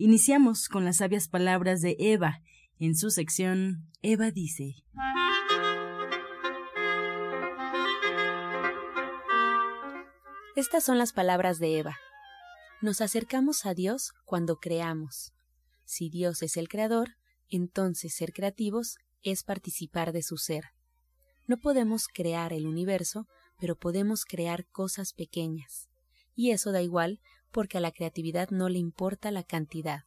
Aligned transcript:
Iniciamos 0.00 0.68
con 0.68 0.84
las 0.84 0.98
sabias 0.98 1.26
palabras 1.26 1.80
de 1.80 1.96
Eva, 1.98 2.40
en 2.78 2.94
su 2.94 3.10
sección 3.10 3.90
Eva 4.00 4.30
dice. 4.30 4.76
Estas 10.54 10.84
son 10.84 10.98
las 10.98 11.12
palabras 11.12 11.58
de 11.58 11.80
Eva. 11.80 11.96
Nos 12.80 13.00
acercamos 13.00 13.66
a 13.66 13.74
Dios 13.74 14.12
cuando 14.24 14.60
creamos. 14.60 15.32
Si 15.84 16.08
Dios 16.08 16.44
es 16.44 16.56
el 16.56 16.68
creador, 16.68 17.16
entonces 17.48 18.14
ser 18.14 18.32
creativos 18.32 18.98
es 19.22 19.42
participar 19.42 20.12
de 20.12 20.22
su 20.22 20.36
ser. 20.36 20.66
No 21.48 21.58
podemos 21.58 22.06
crear 22.06 22.52
el 22.52 22.68
universo, 22.68 23.26
pero 23.58 23.76
podemos 23.76 24.24
crear 24.24 24.68
cosas 24.68 25.12
pequeñas. 25.12 25.88
Y 26.36 26.52
eso 26.52 26.70
da 26.70 26.82
igual 26.82 27.20
porque 27.52 27.78
a 27.78 27.80
la 27.80 27.92
creatividad 27.92 28.50
no 28.50 28.68
le 28.68 28.78
importa 28.78 29.30
la 29.30 29.42
cantidad. 29.42 30.04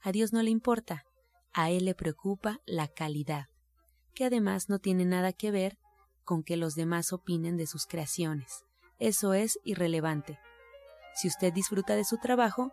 A 0.00 0.12
Dios 0.12 0.32
no 0.32 0.42
le 0.42 0.50
importa, 0.50 1.04
a 1.52 1.70
Él 1.70 1.84
le 1.84 1.94
preocupa 1.94 2.60
la 2.66 2.88
calidad, 2.88 3.46
que 4.14 4.24
además 4.24 4.68
no 4.68 4.78
tiene 4.78 5.04
nada 5.04 5.32
que 5.32 5.50
ver 5.50 5.78
con 6.24 6.42
que 6.42 6.56
los 6.56 6.74
demás 6.74 7.12
opinen 7.12 7.56
de 7.56 7.66
sus 7.66 7.86
creaciones. 7.86 8.64
Eso 8.98 9.34
es 9.34 9.58
irrelevante. 9.64 10.38
Si 11.14 11.28
usted 11.28 11.52
disfruta 11.52 11.96
de 11.96 12.04
su 12.04 12.18
trabajo, 12.18 12.72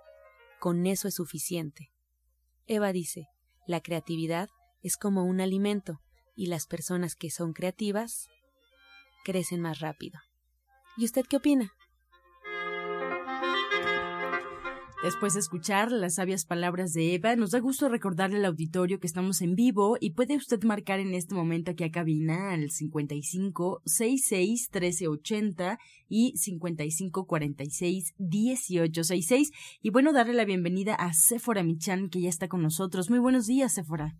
con 0.59 0.85
eso 0.85 1.07
es 1.07 1.15
suficiente. 1.15 1.91
Eva 2.67 2.91
dice, 2.91 3.27
la 3.67 3.81
creatividad 3.81 4.49
es 4.81 4.97
como 4.97 5.23
un 5.23 5.41
alimento 5.41 6.01
y 6.35 6.47
las 6.47 6.67
personas 6.67 7.15
que 7.15 7.31
son 7.31 7.53
creativas 7.53 8.27
crecen 9.23 9.61
más 9.61 9.79
rápido. 9.79 10.19
¿Y 10.97 11.05
usted 11.05 11.25
qué 11.27 11.37
opina? 11.37 11.73
Después 15.05 15.35
de 15.35 15.39
escuchar 15.39 15.91
las 15.91 16.15
sabias 16.15 16.45
palabras 16.45 16.91
de 16.91 17.13
Eva, 17.13 17.35
nos 17.35 17.51
da 17.51 17.59
gusto 17.59 17.89
recordarle 17.89 18.37
al 18.37 18.45
auditorio 18.45 18.99
que 18.99 19.05
estamos 19.05 19.43
en 19.43 19.53
vivo 19.53 19.97
y 19.99 20.15
puede 20.15 20.35
usted 20.35 20.63
marcar 20.63 20.99
en 20.99 21.13
este 21.13 21.35
momento 21.35 21.69
aquí 21.69 21.83
a 21.83 21.91
cabina 21.91 22.53
al 22.53 22.71
55 22.71 23.83
66 23.85 24.71
1380 24.73 25.77
y 26.09 26.35
55 26.35 27.27
46 27.27 28.15
1866 28.17 29.79
y 29.83 29.91
bueno, 29.91 30.11
darle 30.11 30.33
la 30.33 30.43
bienvenida 30.43 30.95
a 30.95 31.13
Sephora 31.13 31.61
Michan 31.61 32.09
que 32.09 32.21
ya 32.21 32.29
está 32.29 32.47
con 32.47 32.63
nosotros. 32.63 33.11
Muy 33.11 33.19
buenos 33.19 33.45
días, 33.45 33.75
Sephora. 33.75 34.13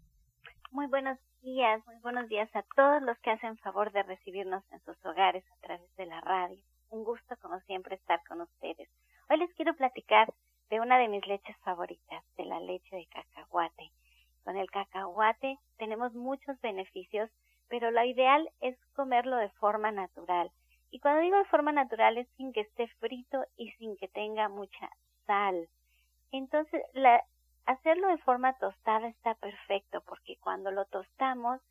Muy 0.69 0.86
buenos 0.86 1.17
días, 1.41 1.81
muy 1.88 1.95
buenos 2.03 2.30
días 2.30 2.56
a 2.56 2.63
todos 2.75 3.02
los 3.02 3.17
que 3.23 3.31
hacen 3.31 3.58
favor 3.58 3.91
de 3.91 4.03
recibirnos 4.03 4.63
en 4.72 4.80
sus 4.81 5.03
hogares 5.03 5.44
a 5.52 5.66
través 5.66 5.95
de 5.95 6.06
la 6.06 6.22
radio. 6.22 6.61
Un 6.91 7.03
gusto 7.03 7.36
como 7.41 7.59
siempre 7.61 7.95
estar 7.95 8.22
con 8.30 8.41
ustedes. 8.41 8.88
Hoy 9.31 9.39
les 9.39 9.52
quiero 9.56 9.75
platicar 9.75 10.31
de 10.69 10.80
una 10.80 10.97
de 10.97 11.08
mis 11.08 11.25
leches 11.27 11.55
favoritas, 11.58 12.23
de 12.38 12.45
la 12.45 12.59
leche 12.59 12.95
de 12.95 13.05
cacahuate. 13.08 13.91
Con 14.44 14.58
el 14.58 14.69
cacahuate 14.69 15.59
tenemos 15.77 16.13
muchos 16.13 16.59
beneficios, 16.61 17.30
pero 17.67 17.91
lo 17.91 18.03
ideal 18.03 18.49
es 18.61 18.77
comerlo 18.95 19.38
de 19.38 19.49
forma 19.52 19.91
natural. 19.91 20.52
Y 20.91 21.00
cuando 21.00 21.22
digo 21.22 21.38
de 21.38 21.45
forma 21.45 21.72
natural 21.72 22.17
es 22.17 22.28
sin 22.38 22.53
que 22.53 22.62
esté 22.62 22.88
frito 23.00 23.44
y 23.57 23.72
sin 23.73 23.97
que 23.97 24.07
tenga 24.07 24.50
mucha 24.50 24.89
sal. 25.25 25.67
Entonces, 26.31 26.81
hacerlo 27.66 28.07
de 28.07 28.18
forma 28.19 28.53
tostada 28.57 29.07
está 29.07 29.35
perfecto 29.35 30.01
porque 30.01 30.38
cuando 30.38 30.72
lo 30.72 30.85
tostamos 30.85 31.62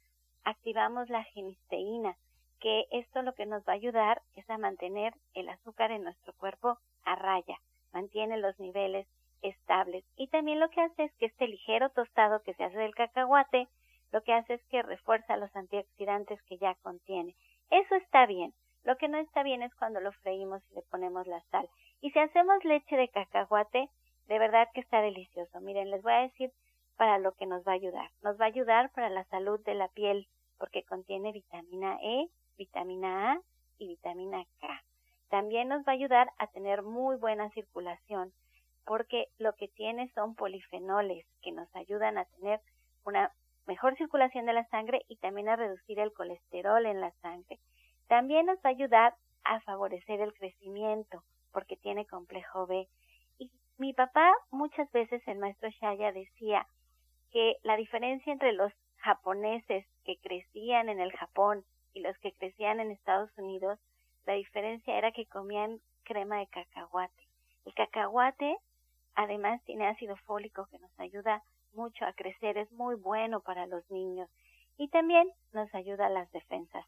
activamos 0.45 1.09
la 1.09 1.25
genisteína, 1.25 2.17
que 2.61 2.87
esto 2.91 3.23
lo 3.23 3.35
que 3.35 3.47
nos 3.47 3.63
va 3.63 3.73
a 3.73 3.77
ayudar 3.77 4.23
es 4.35 4.49
a 4.51 4.59
mantener 4.59 5.15
el 5.35 5.49
azúcar 5.49 5.91
en 5.91 6.05
nuestro 6.05 6.33
cuerpo 6.35 6.79
a 7.05 7.15
raya 7.15 7.59
mantiene 7.95 8.37
los 8.37 8.59
niveles 8.61 9.07
estables. 9.41 10.05
Y 10.17 10.29
también 10.29 10.61
lo 10.61 10.69
que 10.69 10.81
hace 10.81 11.05
es 11.05 11.15
que 11.15 11.27
este 11.27 11.49
ligero 11.49 11.91
tostado 11.91 12.43
que 12.43 12.55
se 12.55 12.65
hace 12.65 12.77
del 12.77 12.95
cacahuate, 12.95 13.69
lo 14.13 14.23
que 14.23 14.33
hace 14.33 14.55
es 14.55 14.65
que 14.67 14.83
refuerza 14.83 15.37
los 15.37 15.55
antioxidantes 15.57 16.43
que 16.43 16.59
ya 16.59 16.75
contiene. 16.83 17.35
Eso 17.71 17.95
está 17.95 18.27
bien. 18.27 18.53
Lo 18.85 18.97
que 18.97 19.09
no 19.09 19.19
está 19.19 19.43
bien 19.43 19.63
es 19.63 19.75
cuando 19.77 20.01
lo 20.01 20.13
freímos 20.13 20.63
y 20.71 20.75
le 20.75 20.83
ponemos 20.83 21.27
la 21.27 21.41
sal. 21.51 21.69
Y 22.01 22.11
si 22.11 22.19
hacemos 22.19 22.63
leche 22.65 22.97
de 22.97 23.09
cacahuate, 23.09 23.89
de 24.27 24.39
verdad 24.39 24.69
que 24.75 24.81
está 24.81 25.01
delicioso. 25.01 25.61
Miren, 25.61 25.91
les 25.91 26.03
voy 26.03 26.13
a 26.13 26.23
decir 26.23 26.53
para 26.97 27.19
lo 27.19 27.33
que 27.33 27.47
nos 27.47 27.67
va 27.67 27.73
a 27.73 27.77
ayudar. 27.77 28.11
Nos 28.23 28.39
va 28.39 28.45
a 28.45 28.49
ayudar 28.49 28.91
para 28.93 29.09
la 29.09 29.25
salud 29.25 29.61
de 29.65 29.75
la 29.75 29.89
piel 29.89 30.29
porque 30.59 30.85
contiene 30.85 31.33
vitamina 31.33 31.99
E, 32.03 32.29
vitamina 32.57 33.33
A 33.33 33.41
y 33.79 33.89
vitamina 33.89 34.45
K. 34.61 34.85
También 35.35 35.67
nos 35.67 35.81
va 35.81 35.91
a 35.91 35.97
ayudar 35.97 36.31
a 36.39 36.47
tener 36.47 36.85
muy 36.85 37.17
buena 37.17 37.51
circulación 37.51 38.33
porque 38.87 39.27
lo 39.39 39.53
que 39.57 39.67
tiene 39.67 40.09
son 40.15 40.37
polifenoles 40.37 41.27
que 41.43 41.51
nos 41.51 41.67
ayudan 41.75 42.19
a 42.19 42.25
tener 42.25 42.61
una 43.05 43.33
mejor 43.67 43.97
circulación 43.97 44.47
de 44.47 44.53
la 44.53 44.65
sangre 44.69 45.05
y 45.09 45.17
también 45.17 45.49
a 45.49 45.57
reducir 45.57 45.99
el 45.99 46.13
colesterol 46.13 46.87
en 46.87 47.01
la 47.01 47.11
sangre. 47.21 47.59
También 48.07 48.47
nos 48.47 48.59
va 48.59 48.69
a 48.69 48.75
ayudar 48.75 49.17
a 49.43 49.61
favorecer 49.63 50.21
el 50.21 50.33
crecimiento 50.35 51.25
porque 51.53 51.77
tiene 51.79 52.07
complejo 52.07 52.69
B. 52.69 52.87
Y 53.41 53.51
mi 53.77 53.93
papá 53.93 54.33
muchas 54.53 54.89
veces, 54.93 55.21
el 55.27 55.39
maestro 55.39 55.69
Shaya, 55.69 56.13
decía 56.13 56.65
que 57.33 57.57
la 57.65 57.77
diferencia 57.77 58.33
entre 58.33 58.53
los 58.53 58.73
japoneses 58.99 59.85
que 60.05 60.17
crecían 60.19 60.89
en 60.89 61.01
el 61.01 61.11
Japón 61.11 61.65
y 61.93 62.03
los 62.03 62.17
que 62.19 62.31
crecían 62.35 62.79
en 62.79 62.93
Estados 62.93 63.37
Unidos 63.37 63.81
la 64.27 64.35
diferencia 64.35 64.97
era 64.97 65.13
que 65.13 65.27
comían 65.27 65.81
crema 66.05 66.39
de 66.39 66.47
cacahuate. 66.47 67.29
El 67.65 67.75
cacahuate 67.75 68.57
además 69.15 69.63
tiene 69.65 69.87
ácido 69.87 70.17
fólico 70.17 70.67
que 70.67 70.79
nos 70.79 70.99
ayuda 70.99 71.43
mucho 71.73 72.05
a 72.05 72.13
crecer, 72.13 72.59
es 72.59 72.71
muy 72.73 72.95
bueno 72.95 73.41
para 73.41 73.67
los 73.67 73.89
niños 73.91 74.29
y 74.77 74.89
también 74.89 75.31
nos 75.53 75.73
ayuda 75.75 76.07
a 76.07 76.11
las 76.11 76.31
defensas. 76.33 76.85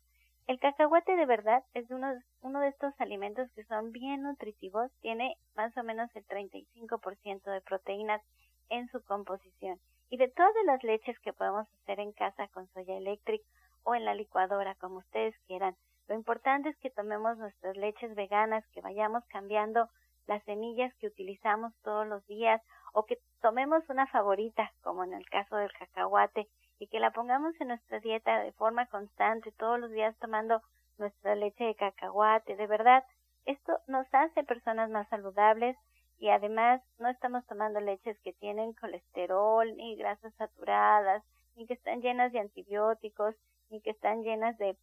El 0.46 0.60
cacahuate 0.60 1.16
de 1.16 1.26
verdad 1.26 1.64
es 1.74 1.90
uno, 1.90 2.60
de 2.60 2.68
estos 2.68 2.94
alimentos 3.00 3.50
que 3.52 3.64
son 3.64 3.90
bien 3.90 4.22
nutritivos, 4.22 4.92
tiene 5.00 5.36
más 5.56 5.76
o 5.76 5.82
menos 5.82 6.08
el 6.14 6.24
35% 6.26 7.50
de 7.50 7.60
proteínas 7.62 8.22
en 8.68 8.88
su 8.88 9.02
composición. 9.02 9.80
Y 10.08 10.18
de 10.18 10.28
todas 10.28 10.54
las 10.64 10.84
leches 10.84 11.18
que 11.18 11.32
podemos 11.32 11.66
hacer 11.82 11.98
en 11.98 12.12
casa 12.12 12.46
con 12.48 12.68
soya 12.68 12.96
eléctrica 12.96 13.44
o 13.82 13.96
en 13.96 14.04
la 14.04 14.14
licuadora, 14.14 14.76
como 14.76 14.98
ustedes 14.98 15.34
quieran, 15.48 15.76
lo 16.08 16.14
importante 16.14 16.68
es 16.68 16.76
que 16.78 16.90
tomemos 16.90 17.36
nuestras 17.38 17.76
leches 17.76 18.14
veganas, 18.14 18.64
que 18.68 18.80
vayamos 18.80 19.24
cambiando 19.26 19.88
las 20.26 20.42
semillas 20.44 20.94
que 20.96 21.08
utilizamos 21.08 21.72
todos 21.82 22.06
los 22.06 22.24
días 22.26 22.62
o 22.92 23.04
que 23.04 23.18
tomemos 23.40 23.88
una 23.88 24.06
favorita, 24.06 24.72
como 24.82 25.04
en 25.04 25.12
el 25.12 25.28
caso 25.28 25.56
del 25.56 25.72
cacahuate, 25.72 26.48
y 26.78 26.88
que 26.88 27.00
la 27.00 27.10
pongamos 27.10 27.60
en 27.60 27.68
nuestra 27.68 28.00
dieta 28.00 28.40
de 28.40 28.52
forma 28.52 28.86
constante, 28.86 29.52
todos 29.52 29.80
los 29.80 29.90
días 29.90 30.16
tomando 30.18 30.62
nuestra 30.98 31.34
leche 31.34 31.64
de 31.64 31.74
cacahuate. 31.74 32.56
De 32.56 32.66
verdad, 32.66 33.04
esto 33.44 33.78
nos 33.86 34.06
hace 34.12 34.44
personas 34.44 34.90
más 34.90 35.08
saludables 35.08 35.76
y 36.18 36.28
además 36.28 36.82
no 36.98 37.08
estamos 37.08 37.44
tomando 37.46 37.80
leches 37.80 38.18
que 38.20 38.32
tienen 38.34 38.72
colesterol, 38.74 39.76
ni 39.76 39.96
grasas 39.96 40.34
saturadas, 40.34 41.22
ni 41.56 41.66
que 41.66 41.74
están 41.74 42.00
llenas 42.00 42.32
de 42.32 42.40
antibióticos, 42.40 43.34
ni 43.70 43.80
que 43.80 43.90
están 43.90 44.22
llenas 44.22 44.56
de 44.58 44.76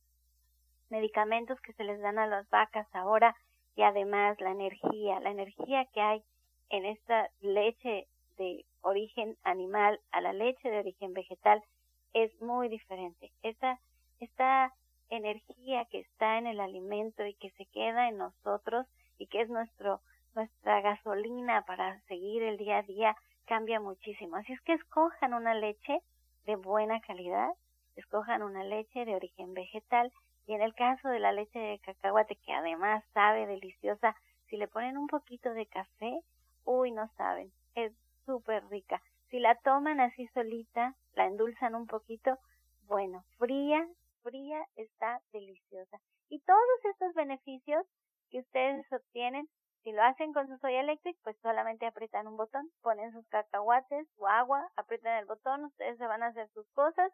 medicamentos 0.89 1.59
que 1.61 1.73
se 1.73 1.83
les 1.83 1.99
dan 2.01 2.19
a 2.19 2.27
las 2.27 2.49
vacas 2.49 2.87
ahora 2.93 3.35
y 3.75 3.83
además 3.83 4.39
la 4.39 4.51
energía, 4.51 5.19
la 5.19 5.31
energía 5.31 5.85
que 5.93 6.01
hay 6.01 6.23
en 6.69 6.85
esta 6.85 7.29
leche 7.41 8.07
de 8.37 8.65
origen 8.81 9.37
animal 9.43 9.99
a 10.11 10.21
la 10.21 10.33
leche 10.33 10.69
de 10.69 10.79
origen 10.79 11.13
vegetal 11.13 11.61
es 12.13 12.31
muy 12.41 12.69
diferente. 12.69 13.31
Esta, 13.41 13.79
esta 14.19 14.73
energía 15.09 15.85
que 15.85 15.99
está 15.99 16.37
en 16.37 16.47
el 16.47 16.59
alimento 16.59 17.25
y 17.25 17.33
que 17.35 17.51
se 17.51 17.65
queda 17.67 18.09
en 18.09 18.17
nosotros 18.17 18.87
y 19.17 19.27
que 19.27 19.41
es 19.41 19.49
nuestro, 19.49 20.01
nuestra 20.35 20.81
gasolina 20.81 21.63
para 21.65 21.99
seguir 22.01 22.43
el 22.43 22.57
día 22.57 22.79
a 22.79 22.83
día 22.83 23.15
cambia 23.45 23.79
muchísimo. 23.79 24.35
Así 24.35 24.53
es 24.53 24.61
que 24.61 24.73
escojan 24.73 25.33
una 25.33 25.53
leche 25.53 25.99
de 26.45 26.55
buena 26.55 26.99
calidad, 27.01 27.49
escojan 27.95 28.43
una 28.43 28.63
leche 28.63 29.05
de 29.05 29.15
origen 29.15 29.53
vegetal 29.53 30.11
y 30.45 30.53
en 30.53 30.61
el 30.61 30.73
caso 30.75 31.07
de 31.09 31.19
la 31.19 31.31
leche 31.31 31.59
de 31.59 31.79
cacahuate, 31.79 32.35
que 32.35 32.53
además 32.53 33.03
sabe 33.13 33.47
deliciosa, 33.47 34.15
si 34.47 34.57
le 34.57 34.67
ponen 34.67 34.97
un 34.97 35.07
poquito 35.07 35.53
de 35.53 35.65
café, 35.67 36.19
uy, 36.65 36.91
no 36.91 37.07
saben, 37.17 37.51
es 37.75 37.93
súper 38.25 38.65
rica. 38.67 39.01
Si 39.29 39.39
la 39.39 39.55
toman 39.55 39.99
así 39.99 40.27
solita, 40.27 40.95
la 41.13 41.25
endulzan 41.25 41.75
un 41.75 41.87
poquito, 41.87 42.37
bueno, 42.87 43.23
fría, 43.37 43.87
fría 44.21 44.65
está 44.75 45.21
deliciosa. 45.31 45.99
Y 46.29 46.39
todos 46.41 46.85
estos 46.91 47.13
beneficios 47.13 47.85
que 48.29 48.39
ustedes 48.39 48.85
obtienen, 48.91 49.47
si 49.83 49.91
lo 49.91 50.03
hacen 50.03 50.33
con 50.33 50.47
su 50.47 50.57
soya 50.57 50.81
electric, 50.81 51.17
pues 51.23 51.37
solamente 51.41 51.85
aprietan 51.85 52.27
un 52.27 52.37
botón, 52.37 52.69
ponen 52.81 53.11
sus 53.11 53.27
cacahuates 53.27 54.07
o 54.17 54.27
agua, 54.27 54.69
aprietan 54.75 55.17
el 55.17 55.25
botón, 55.25 55.65
ustedes 55.65 55.97
se 55.97 56.07
van 56.07 56.23
a 56.23 56.27
hacer 56.27 56.47
sus 56.49 56.67
cosas 56.71 57.11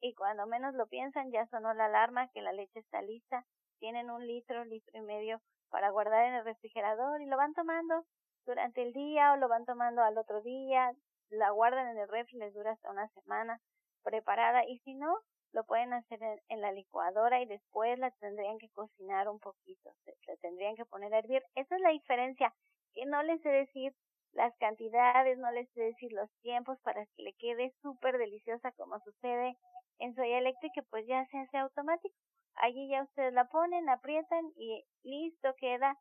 y 0.00 0.14
cuando 0.14 0.46
menos 0.46 0.74
lo 0.74 0.86
piensan 0.86 1.30
ya 1.30 1.46
sonó 1.46 1.74
la 1.74 1.86
alarma 1.86 2.28
que 2.28 2.42
la 2.42 2.52
leche 2.52 2.80
está 2.80 3.02
lista. 3.02 3.44
Tienen 3.78 4.10
un 4.10 4.26
litro, 4.26 4.64
litro 4.64 4.98
y 4.98 5.02
medio 5.02 5.40
para 5.70 5.90
guardar 5.90 6.26
en 6.26 6.34
el 6.34 6.44
refrigerador 6.44 7.20
y 7.20 7.26
lo 7.26 7.36
van 7.36 7.54
tomando 7.54 8.04
durante 8.46 8.82
el 8.82 8.92
día 8.92 9.32
o 9.32 9.36
lo 9.36 9.48
van 9.48 9.64
tomando 9.64 10.02
al 10.02 10.16
otro 10.16 10.40
día, 10.42 10.92
la 11.30 11.50
guardan 11.50 11.88
en 11.88 11.98
el 11.98 12.08
refri, 12.08 12.38
les 12.38 12.54
dura 12.54 12.72
hasta 12.72 12.90
una 12.90 13.08
semana 13.08 13.60
preparada 14.02 14.64
y 14.64 14.78
si 14.80 14.94
no, 14.94 15.18
lo 15.52 15.64
pueden 15.64 15.92
hacer 15.92 16.18
en, 16.48 16.60
la 16.60 16.72
licuadora 16.72 17.40
y 17.40 17.46
después 17.46 17.98
la 17.98 18.10
tendrían 18.12 18.58
que 18.58 18.68
cocinar 18.70 19.28
un 19.28 19.38
poquito, 19.38 19.90
se, 20.04 20.14
la 20.26 20.36
tendrían 20.36 20.76
que 20.76 20.84
poner 20.86 21.12
a 21.14 21.18
hervir. 21.18 21.42
Esa 21.54 21.76
es 21.76 21.82
la 21.82 21.90
diferencia, 21.90 22.54
que 22.94 23.06
no 23.06 23.22
les 23.22 23.40
sé 23.42 23.48
decir 23.48 23.94
las 24.32 24.54
cantidades, 24.58 25.38
no 25.38 25.50
les 25.52 25.68
sé 25.70 25.82
decir 25.82 26.12
los 26.12 26.30
tiempos 26.42 26.78
para 26.80 27.04
que 27.06 27.22
le 27.22 27.32
quede 27.34 27.74
súper 27.82 28.18
deliciosa 28.18 28.72
como 28.72 28.98
sucede 29.00 29.56
en 29.98 30.14
soya 30.14 30.38
eléctrica, 30.38 30.82
pues 30.90 31.06
ya 31.06 31.24
se 31.26 31.38
hace 31.38 31.58
automático. 31.58 32.14
Allí 32.56 32.88
ya 32.88 33.02
ustedes 33.02 33.32
la 33.32 33.46
ponen, 33.46 33.88
aprietan 33.88 34.52
y 34.56 34.84
listo 35.04 35.54
queda, 35.58 35.96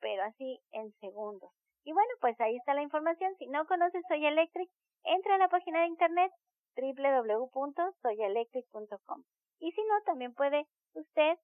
pero 0.00 0.24
así 0.24 0.60
en 0.72 0.92
segundos. 1.00 1.50
Y 1.84 1.92
bueno, 1.92 2.10
pues 2.20 2.40
ahí 2.40 2.56
está 2.56 2.74
la 2.74 2.82
información. 2.82 3.36
Si 3.38 3.46
no 3.46 3.66
conoces 3.66 4.02
Soya 4.08 4.28
Electric, 4.28 4.68
entra 5.04 5.36
a 5.36 5.38
la 5.38 5.48
página 5.48 5.80
de 5.80 5.86
internet 5.88 6.32
www.soyaelectric.com. 6.76 9.22
Y 9.60 9.72
si 9.72 9.80
no, 9.82 10.00
también 10.04 10.34
puede 10.34 10.66
usted 10.94 11.36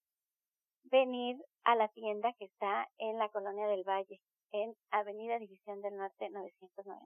venir 0.84 1.36
a 1.64 1.74
la 1.76 1.88
tienda 1.88 2.32
que 2.38 2.44
está 2.44 2.88
en 2.98 3.18
la 3.18 3.28
Colonia 3.30 3.66
del 3.66 3.84
Valle, 3.84 4.20
en 4.52 4.74
Avenida 4.90 5.38
División 5.38 5.80
del 5.82 5.96
Norte 5.96 6.30
990. 6.30 7.04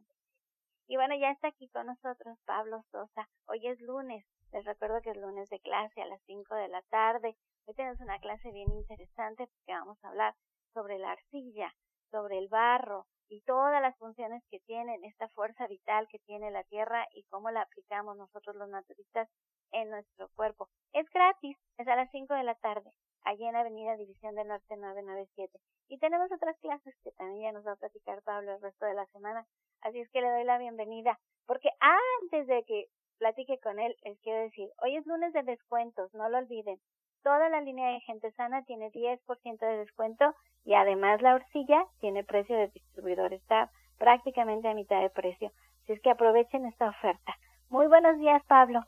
Y 0.89 0.97
bueno, 0.97 1.15
ya 1.17 1.31
está 1.31 1.49
aquí 1.49 1.69
con 1.69 1.87
nosotros 1.87 2.39
Pablo 2.45 2.83
Sosa. 2.91 3.29
Hoy 3.47 3.67
es 3.67 3.81
lunes. 3.81 4.25
Les 4.53 4.65
recuerdo 4.65 5.03
que 5.03 5.11
es 5.11 5.17
lunes 5.17 5.51
de 5.51 5.61
clase 5.61 6.01
a 6.01 6.07
las 6.07 6.23
5 6.23 6.55
de 6.55 6.69
la 6.69 6.83
tarde. 6.83 7.37
Hoy 7.67 7.75
tenemos 7.75 8.01
una 8.01 8.19
clase 8.19 8.51
bien 8.51 8.73
interesante 8.73 9.47
porque 9.47 9.73
vamos 9.73 10.03
a 10.03 10.09
hablar 10.09 10.35
sobre 10.73 10.99
la 10.99 11.13
arcilla, 11.13 11.75
sobre 12.11 12.39
el 12.39 12.49
barro, 12.49 13.07
y 13.29 13.43
todas 13.43 13.83
las 13.83 13.97
funciones 13.99 14.43
que 14.51 14.61
tienen, 14.61 15.05
esta 15.05 15.29
fuerza 15.29 15.67
vital 15.67 16.09
que 16.09 16.19
tiene 16.21 16.51
la 16.51 16.65
tierra 16.65 17.07
y 17.13 17.25
cómo 17.25 17.51
la 17.51 17.63
aplicamos 17.63 18.17
nosotros 18.17 18.57
los 18.57 18.71
naturistas 18.71 19.29
en 19.73 19.91
nuestro 19.91 20.31
cuerpo. 20.35 20.69
Es 20.95 21.07
gratis, 21.11 21.59
es 21.77 21.87
a 21.87 21.97
las 21.97 22.11
5 22.11 22.33
de 22.33 22.45
la 22.45 22.55
tarde, 22.55 22.91
allí 23.25 23.45
en 23.45 23.55
Avenida 23.55 23.97
División 23.97 24.35
del 24.35 24.49
Norte 24.49 24.77
997. 24.79 25.59
Y 25.89 25.99
tenemos 25.99 26.33
otras 26.33 26.59
clases 26.61 26.95
que 27.05 27.13
también 27.13 27.43
ya 27.43 27.53
nos 27.53 27.67
va 27.67 27.73
a 27.73 27.77
platicar 27.77 28.23
Pablo 28.23 28.55
el 28.55 28.63
resto 28.63 28.87
de 28.87 28.95
la 28.95 29.05
semana, 29.07 29.47
así 29.83 30.01
es 30.01 30.11
que 30.11 30.23
le 30.23 30.31
doy 30.31 30.45
la 30.45 30.57
bienvenida, 30.57 31.19
porque 31.47 31.69
antes 31.81 32.47
de 32.47 32.65
que 32.65 32.87
platique 33.19 33.59
con 33.63 33.79
él, 33.79 33.95
les 34.05 34.19
quiero 34.21 34.41
decir, 34.41 34.69
hoy 34.83 34.97
es 34.97 35.07
lunes 35.07 35.33
de 35.33 35.43
descuentos, 35.43 36.13
no 36.15 36.29
lo 36.29 36.39
olviden. 36.39 36.79
Toda 37.23 37.49
la 37.49 37.61
línea 37.61 37.91
de 37.91 38.01
gente 38.01 38.31
sana 38.33 38.63
tiene 38.65 38.91
10% 38.91 39.59
de 39.59 39.79
descuento 39.79 40.35
y 40.65 40.75
además 40.75 41.21
la 41.21 41.35
horcilla 41.35 41.85
tiene 42.01 42.25
precio 42.25 42.57
de 42.57 42.69
distribuidor, 42.69 43.33
está 43.33 43.71
prácticamente 43.99 44.69
a 44.69 44.75
mitad 44.75 45.03
de 45.03 45.11
precio. 45.11 45.53
Así 45.83 45.93
es 45.93 46.01
que 46.01 46.11
aprovechen 46.11 46.67
esta 46.67 46.89
oferta. 46.89 47.37
Muy 47.69 47.87
buenos 47.87 48.19
días, 48.19 48.43
Pablo. 48.47 48.81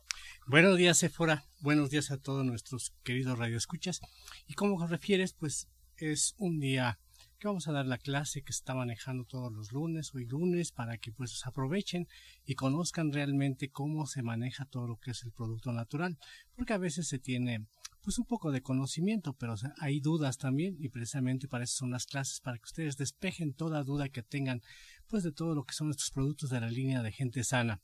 Buenos 0.47 0.76
días, 0.79 0.99
Sephora. 0.99 1.43
Buenos 1.61 1.91
días 1.91 2.11
a 2.11 2.21
todos 2.21 2.44
nuestros 2.44 2.97
queridos 3.05 3.38
radioescuchas. 3.38 4.00
Y 4.47 4.55
como 4.55 4.87
refieres, 4.87 5.35
pues 5.35 5.69
es 5.99 6.35
un 6.38 6.61
día 6.61 6.99
que 7.40 7.48
vamos 7.48 7.66
a 7.66 7.72
dar 7.72 7.87
la 7.87 7.96
clase 7.96 8.42
que 8.42 8.52
está 8.52 8.75
manejando 8.75 9.25
todos 9.25 9.50
los 9.50 9.72
lunes, 9.72 10.14
hoy 10.14 10.26
lunes, 10.26 10.72
para 10.72 10.98
que 10.98 11.10
pues 11.10 11.40
aprovechen 11.46 12.06
y 12.44 12.54
conozcan 12.54 13.12
realmente 13.12 13.70
cómo 13.70 14.06
se 14.06 14.22
maneja 14.22 14.66
todo 14.66 14.87
lo 14.87 14.98
que 14.98 15.12
es 15.12 15.25
el 15.25 15.32
producto 15.32 15.72
natural, 15.72 16.19
porque 16.54 16.75
a 16.75 16.78
veces 16.78 17.08
se 17.08 17.19
tiene 17.19 17.66
pues 18.02 18.19
un 18.19 18.26
poco 18.26 18.52
de 18.52 18.60
conocimiento, 18.60 19.32
pero 19.32 19.54
hay 19.78 20.00
dudas 20.00 20.37
también 20.37 20.76
y 20.78 20.90
precisamente 20.90 21.48
para 21.48 21.64
eso 21.64 21.78
son 21.78 21.90
las 21.90 22.04
clases, 22.04 22.40
para 22.40 22.58
que 22.58 22.64
ustedes 22.64 22.98
despejen 22.98 23.54
toda 23.54 23.84
duda 23.84 24.10
que 24.10 24.22
tengan 24.22 24.60
pues 25.08 25.22
de 25.22 25.32
todo 25.32 25.54
lo 25.54 25.64
que 25.64 25.75
son 25.75 25.90
estos 25.90 26.10
productos 26.10 26.50
de 26.50 26.60
la 26.60 26.70
línea 26.70 27.02
de 27.02 27.10
gente 27.10 27.42
sana. 27.42 27.81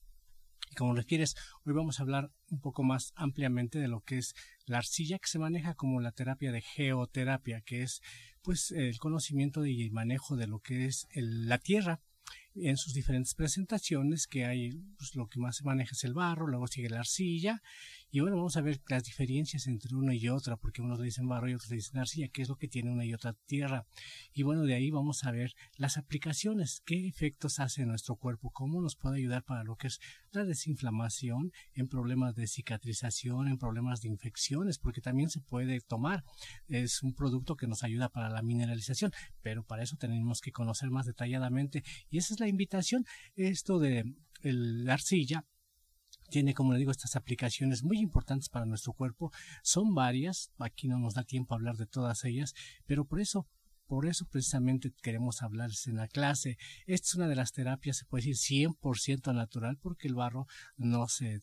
Y 0.71 0.75
como 0.75 0.95
refieres, 0.95 1.35
hoy 1.65 1.73
vamos 1.73 1.99
a 1.99 2.03
hablar 2.03 2.33
un 2.51 2.61
poco 2.61 2.83
más 2.83 3.13
ampliamente 3.15 3.79
de 3.79 3.89
lo 3.89 4.01
que 4.01 4.19
es 4.19 4.35
la 4.67 4.79
arcilla 4.79 5.19
que 5.19 5.29
se 5.29 5.39
maneja 5.39 5.75
como 5.75 6.01
la 6.01 6.13
terapia 6.13 6.51
de 6.51 6.61
geoterapia, 6.61 7.61
que 7.61 7.83
es 7.83 8.01
pues 8.47 8.71
el 8.71 8.97
conocimiento 9.01 9.67
y 9.67 9.91
manejo 9.91 10.37
de 10.37 10.47
lo 10.47 10.61
que 10.61 10.87
es 10.87 11.09
la 11.15 11.59
tierra 11.59 12.01
en 12.55 12.77
sus 12.77 12.95
diferentes 12.95 13.35
presentaciones, 13.35 14.29
que 14.29 14.45
hay, 14.45 14.71
pues 14.97 15.17
lo 15.17 15.29
que 15.29 15.41
más 15.41 15.57
se 15.57 15.65
maneja 15.65 15.91
es 15.93 16.05
el 16.05 16.15
barro, 16.15 16.47
luego 16.47 16.69
sigue 16.69 16.89
la 16.89 17.01
arcilla, 17.01 17.61
y 18.11 18.21
bueno, 18.21 18.37
vamos 18.37 18.57
a 18.57 18.61
ver 18.61 18.81
las 18.89 19.05
diferencias 19.05 19.67
entre 19.67 19.95
una 19.95 20.15
y 20.15 20.29
otra, 20.29 20.57
porque 20.57 20.83
unos 20.83 20.99
le 20.99 21.07
dicen 21.07 21.29
barro 21.29 21.51
y 21.51 21.55
otros 21.55 21.71
le 21.71 21.77
dicen 21.77 21.99
arcilla, 21.99 22.29
qué 22.29 22.43
es 22.43 22.49
lo 22.49 22.57
que 22.57 22.69
tiene 22.69 22.91
una 22.91 23.05
y 23.05 23.13
otra 23.13 23.35
tierra. 23.47 23.87
Y 24.33 24.43
bueno, 24.43 24.63
de 24.63 24.75
ahí 24.75 24.91
vamos 24.91 25.25
a 25.25 25.31
ver 25.31 25.55
las 25.77 25.97
aplicaciones, 25.97 26.83
qué 26.85 27.09
efectos 27.09 27.59
hace 27.59 27.83
en 27.83 27.89
nuestro 27.89 28.17
cuerpo, 28.17 28.51
cómo 28.51 28.81
nos 28.81 28.97
puede 28.97 29.17
ayudar 29.19 29.43
para 29.43 29.65
lo 29.65 29.77
que 29.77 29.89
es 29.89 30.01
la 30.31 30.45
desinflamación, 30.45 31.53
en 31.75 31.89
problemas 31.89 32.35
de 32.35 32.47
cicatrización, 32.47 33.49
en 33.49 33.59
problemas 33.59 34.01
de 34.01 34.09
infecciones, 34.09 34.79
porque 34.79 35.01
también 35.01 35.31
se 35.31 35.41
puede 35.41 35.81
tomar. 35.81 36.25
Es 36.69 37.03
un 37.03 37.15
producto 37.15 37.57
que 37.57 37.67
nos 37.67 37.83
ayuda 37.83 38.09
para 38.09 38.31
la 38.31 38.43
mineralización, 38.43 39.13
pero 39.43 39.65
para 39.65 39.83
eso 39.83 39.97
tenemos 39.97 40.41
que 40.41 40.53
conocer 40.53 40.91
más 40.91 41.07
detalladamente. 41.07 41.83
Y 42.11 42.19
esa 42.19 42.35
es 42.35 42.41
la 42.41 42.49
invitación, 42.49 43.05
esto 43.35 43.79
de 43.79 44.05
la 44.43 44.95
arcilla 44.95 45.45
tiene, 46.29 46.55
como 46.55 46.73
le 46.73 46.79
digo, 46.79 46.91
estas 46.91 47.17
aplicaciones 47.17 47.83
muy 47.83 47.99
importantes 47.99 48.49
para 48.49 48.67
nuestro 48.67 48.93
cuerpo. 48.93 49.33
Son 49.63 49.95
varias, 49.95 50.53
aquí 50.59 50.89
no 50.89 50.99
nos 50.99 51.15
da 51.15 51.25
tiempo 51.25 51.55
a 51.55 51.57
hablar 51.57 51.77
de 51.77 51.87
todas 51.87 52.25
ellas, 52.25 52.55
pero 52.87 53.05
por 53.05 53.21
eso 53.21 53.47
por 53.87 54.07
eso 54.07 54.27
precisamente 54.27 54.93
queremos 55.03 55.43
hablarles 55.43 55.87
en 55.87 55.97
la 55.97 56.09
clase. 56.09 56.59
Esta 56.87 57.07
es 57.07 57.15
una 57.15 57.29
de 57.29 57.37
las 57.37 57.53
terapias, 57.53 57.99
se 57.99 58.05
puede 58.05 58.27
decir, 58.27 58.69
100% 58.69 59.35
natural 59.35 59.79
porque 59.79 60.09
el 60.09 60.15
barro 60.15 60.47
no 60.77 61.09
se 61.09 61.41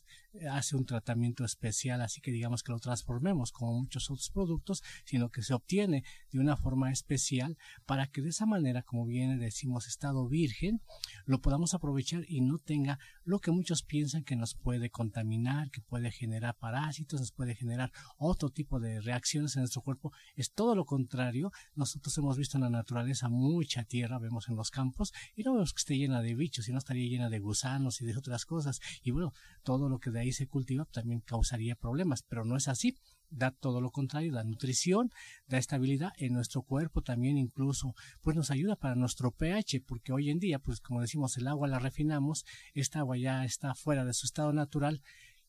hace 0.50 0.76
un 0.76 0.86
tratamiento 0.86 1.46
especial, 1.46 2.02
así 2.02 2.20
que 2.22 2.32
digamos 2.32 2.64
que 2.64 2.72
lo 2.72 2.80
transformemos 2.80 3.52
como 3.52 3.74
muchos 3.74 4.10
otros 4.10 4.30
productos, 4.32 4.82
sino 5.06 5.30
que 5.30 5.44
se 5.44 5.54
obtiene 5.54 6.04
de 6.32 6.40
una 6.40 6.58
forma 6.58 6.92
especial 6.92 7.58
para 7.86 8.08
que 8.08 8.22
de 8.22 8.30
esa 8.30 8.46
manera, 8.46 8.82
como 8.82 9.06
bien 9.06 9.40
decimos, 9.40 9.88
estado 9.88 10.28
virgen, 10.28 10.82
lo 11.26 11.40
podamos 11.40 11.74
aprovechar 11.74 12.24
y 12.28 12.42
no 12.42 12.58
tenga 12.58 13.00
lo 13.24 13.40
que 13.40 13.52
muchos 13.52 13.84
piensan 13.84 14.24
que 14.24 14.36
nos 14.36 14.56
puede 14.56 14.90
contaminar, 14.90 15.70
que 15.70 15.82
puede 15.82 16.12
generar 16.12 16.56
parásitos, 16.58 17.20
nos 17.20 17.32
puede 17.32 17.56
generar 17.56 17.92
otro 18.18 18.50
tipo 18.50 18.80
de 18.80 19.02
reacciones 19.02 19.56
en 19.56 19.62
nuestro 19.62 19.82
cuerpo. 19.82 20.12
Es 20.36 20.52
todo 20.52 20.76
lo 20.76 20.86
contrario. 20.86 21.52
Nosotros 21.76 22.18
hemos 22.18 22.33
visto 22.38 22.58
en 22.58 22.64
la 22.64 22.70
naturaleza 22.70 23.30
mucha 23.30 23.84
tierra, 23.84 24.20
vemos 24.20 24.50
en 24.50 24.56
los 24.56 24.72
campos, 24.72 25.14
y 25.36 25.44
no 25.44 25.54
vemos 25.54 25.74
que 25.74 25.80
esté 25.80 25.98
llena 25.98 26.22
de 26.22 26.36
bichos, 26.36 26.66
sino 26.66 26.78
estaría 26.78 27.08
llena 27.08 27.30
de 27.30 27.40
gusanos 27.40 28.02
y 28.02 28.06
de 28.06 28.18
otras 28.18 28.46
cosas. 28.46 28.80
Y 29.02 29.12
bueno, 29.12 29.34
todo 29.64 29.90
lo 29.90 30.00
que 30.00 30.12
de 30.12 30.20
ahí 30.20 30.32
se 30.32 30.48
cultiva 30.48 30.86
también 30.86 31.22
causaría 31.22 31.76
problemas, 31.76 32.24
pero 32.24 32.46
no 32.46 32.58
es 32.58 32.68
así. 32.68 32.98
Da 33.30 33.50
todo 33.50 33.82
lo 33.82 33.90
contrario, 33.90 34.32
da 34.32 34.44
nutrición, 34.44 35.10
da 35.48 35.58
estabilidad 35.58 36.12
en 36.18 36.34
nuestro 36.34 36.62
cuerpo 36.62 37.02
también 37.02 37.38
incluso, 37.38 37.96
pues 38.22 38.36
nos 38.36 38.52
ayuda 38.52 38.76
para 38.76 38.96
nuestro 38.96 39.32
pH, 39.32 39.82
porque 39.88 40.14
hoy 40.14 40.30
en 40.30 40.38
día, 40.38 40.60
pues 40.60 40.80
como 40.82 41.02
decimos, 41.02 41.36
el 41.38 41.48
agua 41.48 41.68
la 41.68 41.80
refinamos, 41.80 42.46
esta 42.76 43.00
agua 43.00 43.18
ya 43.18 43.44
está 43.44 43.74
fuera 43.74 44.06
de 44.06 44.14
su 44.14 44.28
estado 44.28 44.54
natural. 44.54 45.02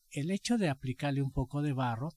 El 0.09 0.31
hecho 0.31 0.57
de 0.57 0.69
aplicarle 0.69 1.21
un 1.21 1.31
poco 1.31 1.61
de 1.61 1.73
barro, 1.73 2.09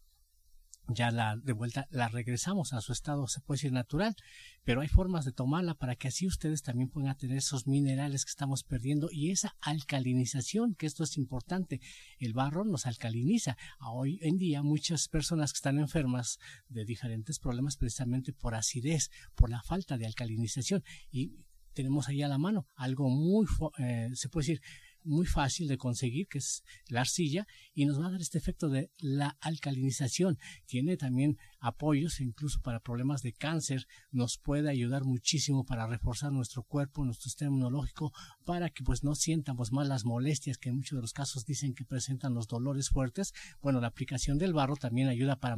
ya 0.89 1.11
la 1.11 1.37
de 1.37 1.53
vuelta 1.53 1.87
la 1.91 2.09
regresamos 2.09 2.73
a 2.73 2.81
su 2.81 2.93
estado, 2.93 3.27
se 3.29 3.41
puede 3.41 3.59
decir 3.59 3.73
natural, 3.73 4.17
pero 4.65 4.81
hay 4.81 4.89
formas 4.89 5.25
de 5.25 5.33
tomarla 5.33 5.75
para 5.75 5.97
que 5.97 6.09
así 6.09 6.27
ustedes 6.27 6.63
también 6.63 6.89
puedan 6.89 7.17
tener 7.17 7.37
esos 7.37 7.67
minerales 7.67 8.25
que 8.25 8.31
estamos 8.31 8.65
perdiendo 8.65 9.09
y 9.11 9.31
esa 9.31 9.57
alcalinización, 9.61 10.75
que 10.75 10.87
esto 10.87 11.05
es 11.05 11.17
importante. 11.17 11.81
El 12.19 12.33
barro 12.33 12.65
nos 12.65 12.87
alcaliniza. 12.87 13.57
Hoy 13.81 14.19
en 14.23 14.39
día 14.39 14.63
muchas 14.63 15.09
personas 15.09 15.53
que 15.53 15.59
están 15.59 15.79
enfermas 15.79 16.39
de 16.69 16.85
diferentes 16.85 17.39
problemas 17.39 17.77
precisamente 17.77 18.33
por 18.33 18.55
acidez, 18.55 19.11
por 19.35 19.51
la 19.51 19.63
falta 19.63 19.99
de 19.99 20.07
alcalinización 20.07 20.83
y 21.11 21.45
tenemos 21.75 22.09
ahí 22.09 22.23
a 22.23 22.29
la 22.29 22.39
mano 22.39 22.67
algo 22.75 23.09
muy, 23.09 23.47
eh, 23.79 24.11
se 24.15 24.29
puede 24.29 24.47
decir, 24.47 24.63
muy 25.05 25.27
fácil 25.27 25.69
de 25.69 25.79
conseguir, 25.79 26.29
que 26.29 26.39
es 26.39 26.65
la 26.89 27.01
arcilla, 27.01 27.47
y 27.75 27.87
nos 27.87 28.01
va 28.01 28.07
a 28.07 28.11
dar 28.11 28.21
este 28.21 28.39
efecto 28.39 28.69
de 28.69 28.91
la 28.99 29.37
alcalinización. 29.41 30.39
Tiene 30.67 30.97
también 30.97 31.39
apoyos, 31.61 32.21
incluso 32.21 32.61
para 32.61 32.81
problemas 32.81 33.23
de 33.23 33.33
cáncer, 33.33 33.87
nos 34.11 34.39
puede 34.39 34.71
ayudar 34.71 35.05
muchísimo 35.05 35.65
para 35.65 35.87
reforzar 35.87 36.33
nuestro 36.33 36.63
cuerpo, 36.63 37.05
nuestro 37.05 37.25
sistema 37.25 37.51
inmunológico, 37.51 38.13
para 38.45 38.71
que 38.71 38.85
pues 38.85 39.05
no 39.05 39.15
sientamos 39.15 39.73
más 39.73 39.87
las 39.89 40.05
molestias 40.05 40.59
que 40.59 40.69
en 40.69 40.77
muchos 40.77 40.97
de 40.97 41.03
los 41.03 41.13
casos 41.13 41.45
dicen 41.45 41.75
que 41.75 41.85
presentan 41.85 42.35
los 42.35 42.47
dolores 42.47 42.91
fuertes. 42.91 43.33
Bueno, 43.61 43.81
la 43.81 43.89
aplicación 43.89 44.39
del 44.39 44.53
barro 44.53 44.77
también 44.77 45.09
ayuda 45.09 45.37
para 45.37 45.57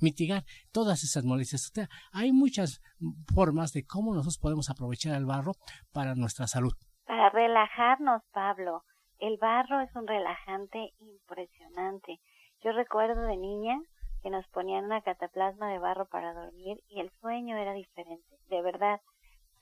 mitigar 0.00 0.44
todas 0.72 1.04
esas 1.04 1.24
molestias. 1.24 1.72
hay 2.12 2.32
muchas 2.32 2.80
formas 3.32 3.72
de 3.72 3.84
cómo 3.84 4.14
nosotros 4.14 4.38
podemos 4.38 4.70
aprovechar 4.70 5.16
el 5.16 5.26
barro 5.26 5.56
para 5.92 6.14
nuestra 6.14 6.46
salud. 6.46 6.74
Para 7.08 7.30
relajarnos, 7.30 8.22
Pablo. 8.34 8.82
El 9.18 9.38
barro 9.38 9.80
es 9.80 9.88
un 9.96 10.06
relajante 10.06 10.92
impresionante. 10.98 12.18
Yo 12.60 12.72
recuerdo 12.72 13.22
de 13.22 13.38
niña 13.38 13.80
que 14.22 14.28
nos 14.28 14.46
ponían 14.48 14.84
una 14.84 15.00
cataplasma 15.00 15.70
de 15.70 15.78
barro 15.78 16.04
para 16.04 16.34
dormir 16.34 16.76
y 16.86 17.00
el 17.00 17.10
sueño 17.22 17.56
era 17.56 17.72
diferente. 17.72 18.36
De 18.50 18.60
verdad, 18.60 19.00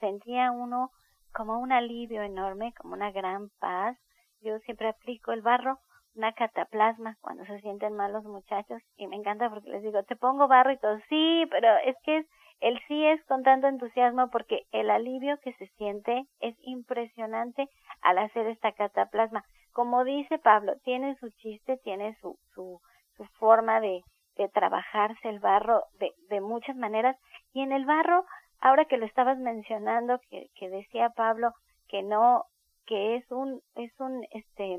sentía 0.01 0.51
uno 0.51 0.91
como 1.33 1.61
un 1.61 1.71
alivio 1.71 2.23
enorme, 2.23 2.75
como 2.75 2.95
una 2.95 3.13
gran 3.13 3.51
paz. 3.61 3.97
Yo 4.41 4.59
siempre 4.65 4.89
aplico 4.89 5.31
el 5.31 5.43
barro, 5.43 5.79
una 6.17 6.33
cataplasma 6.33 7.17
cuando 7.21 7.45
se 7.45 7.61
sienten 7.61 7.95
mal 7.95 8.13
los 8.13 8.25
muchachos 8.25 8.83
y 8.97 9.07
me 9.07 9.15
encanta 9.15 9.49
porque 9.51 9.71
les 9.71 9.85
digo, 9.85 10.03
te 10.03 10.17
pongo 10.17 10.49
barro 10.49 10.73
y 10.73 10.79
todo, 10.79 10.99
sí, 11.09 11.47
pero 11.53 11.69
es 11.85 11.95
que 12.03 12.17
es, 12.17 12.27
el 12.61 12.81
sí 12.89 13.07
es 13.07 13.23
con 13.27 13.43
tanto 13.43 13.67
entusiasmo 13.67 14.31
porque 14.31 14.63
el 14.73 14.91
alivio 14.91 15.39
que 15.43 15.53
se 15.55 15.67
siente 15.77 16.27
es 16.41 16.57
impresionante 16.63 17.69
al 18.03 18.19
hacer 18.19 18.47
esta 18.47 18.73
cataplasma. 18.73 19.45
Como 19.73 20.05
dice 20.05 20.39
Pablo, 20.39 20.75
tiene 20.85 21.17
su 21.17 21.29
chiste, 21.31 21.77
tiene 21.85 22.17
su, 22.21 22.39
su, 22.55 22.81
su 23.17 23.25
forma 23.39 23.81
de, 23.81 24.03
de 24.37 24.49
trabajarse 24.49 25.29
el 25.29 25.41
barro 25.41 25.83
de, 25.99 26.13
de 26.29 26.41
muchas 26.41 26.77
maneras 26.77 27.17
y 27.53 27.63
en 27.63 27.73
el 27.73 27.85
barro 27.85 28.25
ahora 28.61 28.85
que 28.85 28.97
lo 28.97 29.07
estabas 29.07 29.39
mencionando 29.39 30.19
que, 30.31 30.49
que 30.55 30.69
decía 30.69 31.11
Pablo 31.11 31.53
que 31.89 32.03
no 32.03 32.45
que 32.87 33.17
es 33.17 33.31
un 33.31 33.61
es 33.75 33.93
un 33.99 34.25
este 34.31 34.79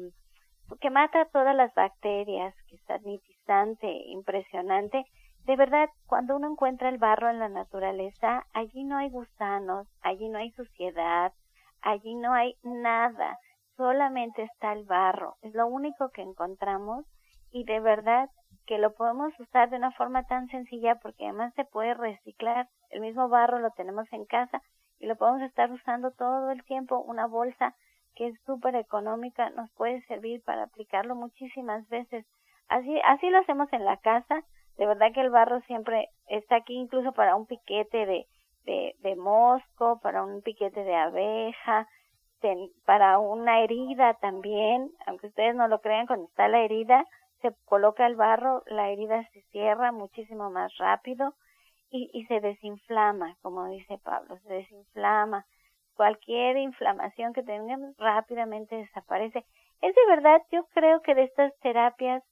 que 0.81 0.89
mata 0.89 1.25
todas 1.25 1.55
las 1.55 1.74
bacterias 1.74 2.53
que 2.67 2.75
es 2.75 2.81
sanitizante 2.84 3.88
impresionante 4.07 5.05
de 5.48 5.56
verdad 5.56 5.89
cuando 6.06 6.36
uno 6.36 6.51
encuentra 6.51 6.89
el 6.89 7.00
barro 7.00 7.30
en 7.30 7.39
la 7.39 7.50
naturaleza 7.50 8.46
allí 8.54 8.84
no 8.84 8.98
hay 8.98 9.10
gusanos 9.10 9.88
allí 10.01 10.30
no 10.30 10.38
hay 10.38 10.51
suciedad 10.51 11.34
allí 11.82 12.13
no 12.13 12.34
hay 12.34 12.56
nada 12.62 13.39
solamente 13.75 14.44
está 14.44 14.74
el 14.74 14.86
barro 14.86 15.38
es 15.42 15.56
lo 15.56 15.66
único 15.66 16.10
que 16.10 16.22
encontramos 16.22 17.06
y 17.51 17.63
de 17.63 17.80
verdad 17.80 18.30
que 18.68 18.77
lo 18.77 18.94
podemos 18.94 19.34
usar 19.39 19.70
de 19.70 19.77
una 19.77 19.92
forma 19.92 20.24
tan 20.24 20.48
sencilla 20.50 20.96
porque 20.96 21.24
además 21.24 21.54
se 21.56 21.66
puede 21.66 21.94
reciclar. 21.94 22.68
El 22.89 23.01
mismo 23.01 23.30
barro 23.30 23.60
lo 23.60 23.72
tenemos 23.72 24.12
en 24.12 24.25
casa 24.25 24.62
y 25.00 25.08
lo 25.08 25.16
podemos 25.16 25.42
estar 25.42 25.72
usando 25.72 26.12
todo 26.12 26.51
el 26.51 26.63
tiempo. 26.66 27.00
Una 27.00 27.27
bolsa 27.27 27.75
que 28.16 28.27
es 28.27 28.39
súper 28.46 28.75
económica 28.75 29.50
nos 29.51 29.72
puede 29.72 30.01
servir 30.08 30.44
para 30.44 30.63
aplicarlo 30.63 31.16
muchísimas 31.16 31.88
veces. 31.88 32.25
Así, 32.68 33.00
así 33.06 33.30
lo 33.30 33.39
hacemos 33.39 33.72
en 33.72 33.86
la 33.86 33.98
casa. 33.98 34.44
De 34.77 34.86
verdad 34.86 35.12
que 35.13 35.22
el 35.22 35.29
barro 35.29 35.62
siempre 35.62 36.10
está 36.27 36.57
aquí 36.57 36.75
incluso 36.75 37.12
para 37.12 37.36
un 37.36 37.46
piquete 37.46 38.05
de, 38.05 38.27
de, 38.65 38.96
de 39.00 39.15
mosco, 39.15 40.00
para 40.01 40.24
un 40.24 40.41
piquete 40.41 40.84
de 40.84 40.96
abeja, 40.96 41.88
para 42.86 43.19
una 43.19 43.62
herida 43.62 44.13
también, 44.15 44.91
aunque 45.05 45.27
ustedes 45.27 45.55
no 45.55 45.67
lo 45.67 45.81
crean, 45.81 46.05
cuando 46.05 46.27
está 46.27 46.48
la 46.48 46.62
herida, 46.62 47.05
se 47.41 47.53
coloca 47.65 48.05
el 48.05 48.15
barro, 48.15 48.63
la 48.67 48.89
herida 48.89 49.27
se 49.34 49.41
cierra 49.51 49.91
muchísimo 49.91 50.50
más 50.50 50.75
rápido 50.77 51.34
y, 51.89 52.10
y 52.13 52.25
se 52.25 52.39
desinflama, 52.39 53.36
como 53.41 53.67
dice 53.67 53.98
Pablo, 54.03 54.38
se 54.39 54.53
desinflama. 54.53 55.46
Cualquier 55.96 56.57
inflamación 56.57 57.34
que 57.34 57.43
tengamos 57.43 57.96
rápidamente 57.98 58.75
desaparece. 58.75 59.46
Es 59.81 59.96
de 59.96 60.05
verdad, 60.07 60.41
yo 60.51 60.65
creo 60.74 61.01
que 61.01 61.15
de 61.15 61.24
estas 61.24 61.51
terapias 61.60 62.24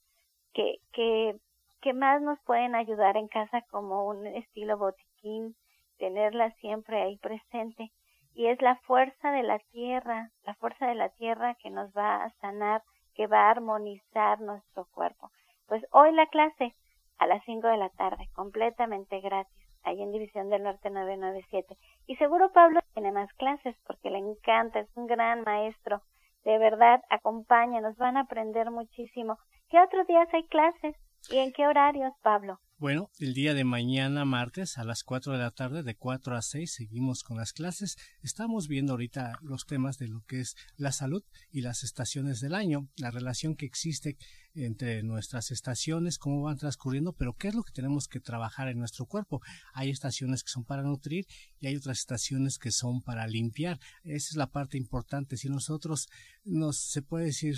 que, 0.53 0.75
que, 0.93 1.35
que 1.82 1.94
más 1.94 2.22
nos 2.22 2.39
pueden 2.41 2.75
ayudar 2.75 3.17
en 3.17 3.27
casa 3.27 3.62
como 3.70 4.05
un 4.05 4.25
estilo 4.27 4.77
botiquín, 4.77 5.55
tenerla 5.98 6.51
siempre 6.62 7.01
ahí 7.01 7.17
presente. 7.17 7.91
Y 8.34 8.48
es 8.48 8.62
la 8.62 8.75
fuerza 8.88 9.32
de 9.32 9.44
la 9.44 9.60
tierra, 9.72 10.32
la 10.44 10.55
fuerza 10.55 10.88
de 10.88 10.96
la 10.96 11.10
tierra 11.10 11.55
que 11.62 11.70
nos 11.70 11.91
va 11.96 12.24
a 12.24 12.32
sanar 12.41 12.82
que 13.13 13.27
va 13.27 13.48
a 13.48 13.51
armonizar 13.51 14.41
nuestro 14.41 14.86
cuerpo. 14.91 15.32
Pues 15.67 15.84
hoy 15.91 16.12
la 16.12 16.27
clase 16.27 16.75
a 17.17 17.27
las 17.27 17.44
5 17.46 17.67
de 17.67 17.77
la 17.77 17.89
tarde, 17.89 18.29
completamente 18.34 19.22
gratis, 19.22 19.53
ahí 19.84 20.01
en 20.01 20.12
División 20.12 20.50
del 20.50 20.63
Norte 20.63 20.89
997. 20.89 21.77
Y 22.08 22.15
seguro 22.17 22.51
Pablo 22.51 22.82
tiene 22.94 23.12
más 23.12 23.32
clases 23.34 23.75
porque 23.88 24.10
le 24.10 24.17
encanta, 24.17 24.79
es 24.79 24.89
un 24.96 25.08
gran 25.08 25.44
maestro. 25.44 26.01
De 26.44 26.58
verdad, 26.58 27.01
acompáñanos, 27.10 27.96
van 27.98 28.17
a 28.17 28.22
aprender 28.22 28.70
muchísimo. 28.70 29.38
¿Qué 29.70 29.79
otros 29.79 30.05
días 30.08 30.27
hay 30.34 30.46
clases? 30.48 30.96
¿Y 31.29 31.38
en 31.38 31.51
qué 31.51 31.67
horarios, 31.67 32.13
Pablo? 32.22 32.60
Bueno, 32.77 33.10
el 33.20 33.34
día 33.34 33.53
de 33.53 33.63
mañana, 33.63 34.25
martes, 34.25 34.77
a 34.77 34.84
las 34.84 35.05
4 35.05 35.32
de 35.32 35.39
la 35.39 35.51
tarde, 35.51 35.82
de 35.82 35.96
4 35.96 36.36
a 36.36 36.41
6, 36.41 36.74
seguimos 36.74 37.24
con 37.24 37.38
las 37.38 37.53
clases. 37.53 37.96
Estamos 38.22 38.67
viendo 38.67 38.91
ahorita 38.91 39.39
los 39.41 39.65
temas 39.65 39.98
de 39.98 40.10
lo 40.10 40.25
que 40.27 40.41
es 40.41 40.58
la 40.75 40.91
salud 40.91 41.24
y 41.51 41.62
las 41.62 41.84
estaciones 41.84 42.41
del 42.41 42.53
año, 42.53 42.89
la 42.98 43.12
relación 43.12 43.55
que 43.55 43.65
existe 43.65 44.17
entre 44.53 45.03
nuestras 45.03 45.51
estaciones, 45.51 46.17
cómo 46.17 46.41
van 46.41 46.58
transcurriendo, 46.58 47.13
pero 47.13 47.34
qué 47.34 47.48
es 47.48 47.55
lo 47.55 47.63
que 47.63 47.72
tenemos 47.72 48.10
que 48.10 48.20
trabajar 48.20 48.67
en 48.67 48.77
nuestro 48.77 49.05
cuerpo. 49.05 49.41
Hay 49.74 49.89
estaciones 49.89 50.44
que 50.44 50.50
son 50.50 50.65
para 50.65 50.84
nutrir 50.84 51.25
y 51.62 51.67
hay 51.67 51.77
otras 51.77 52.00
estaciones 52.00 52.60
que 52.60 52.72
son 52.72 53.01
para 53.01 53.25
limpiar. 53.25 53.79
Esa 54.03 54.32
es 54.32 54.36
la 54.36 54.51
parte 54.51 54.77
importante. 54.77 55.38
Si 55.38 55.48
nosotros 55.48 56.10
nos, 56.44 56.77
se 56.77 57.01
puede 57.01 57.27
decir, 57.27 57.55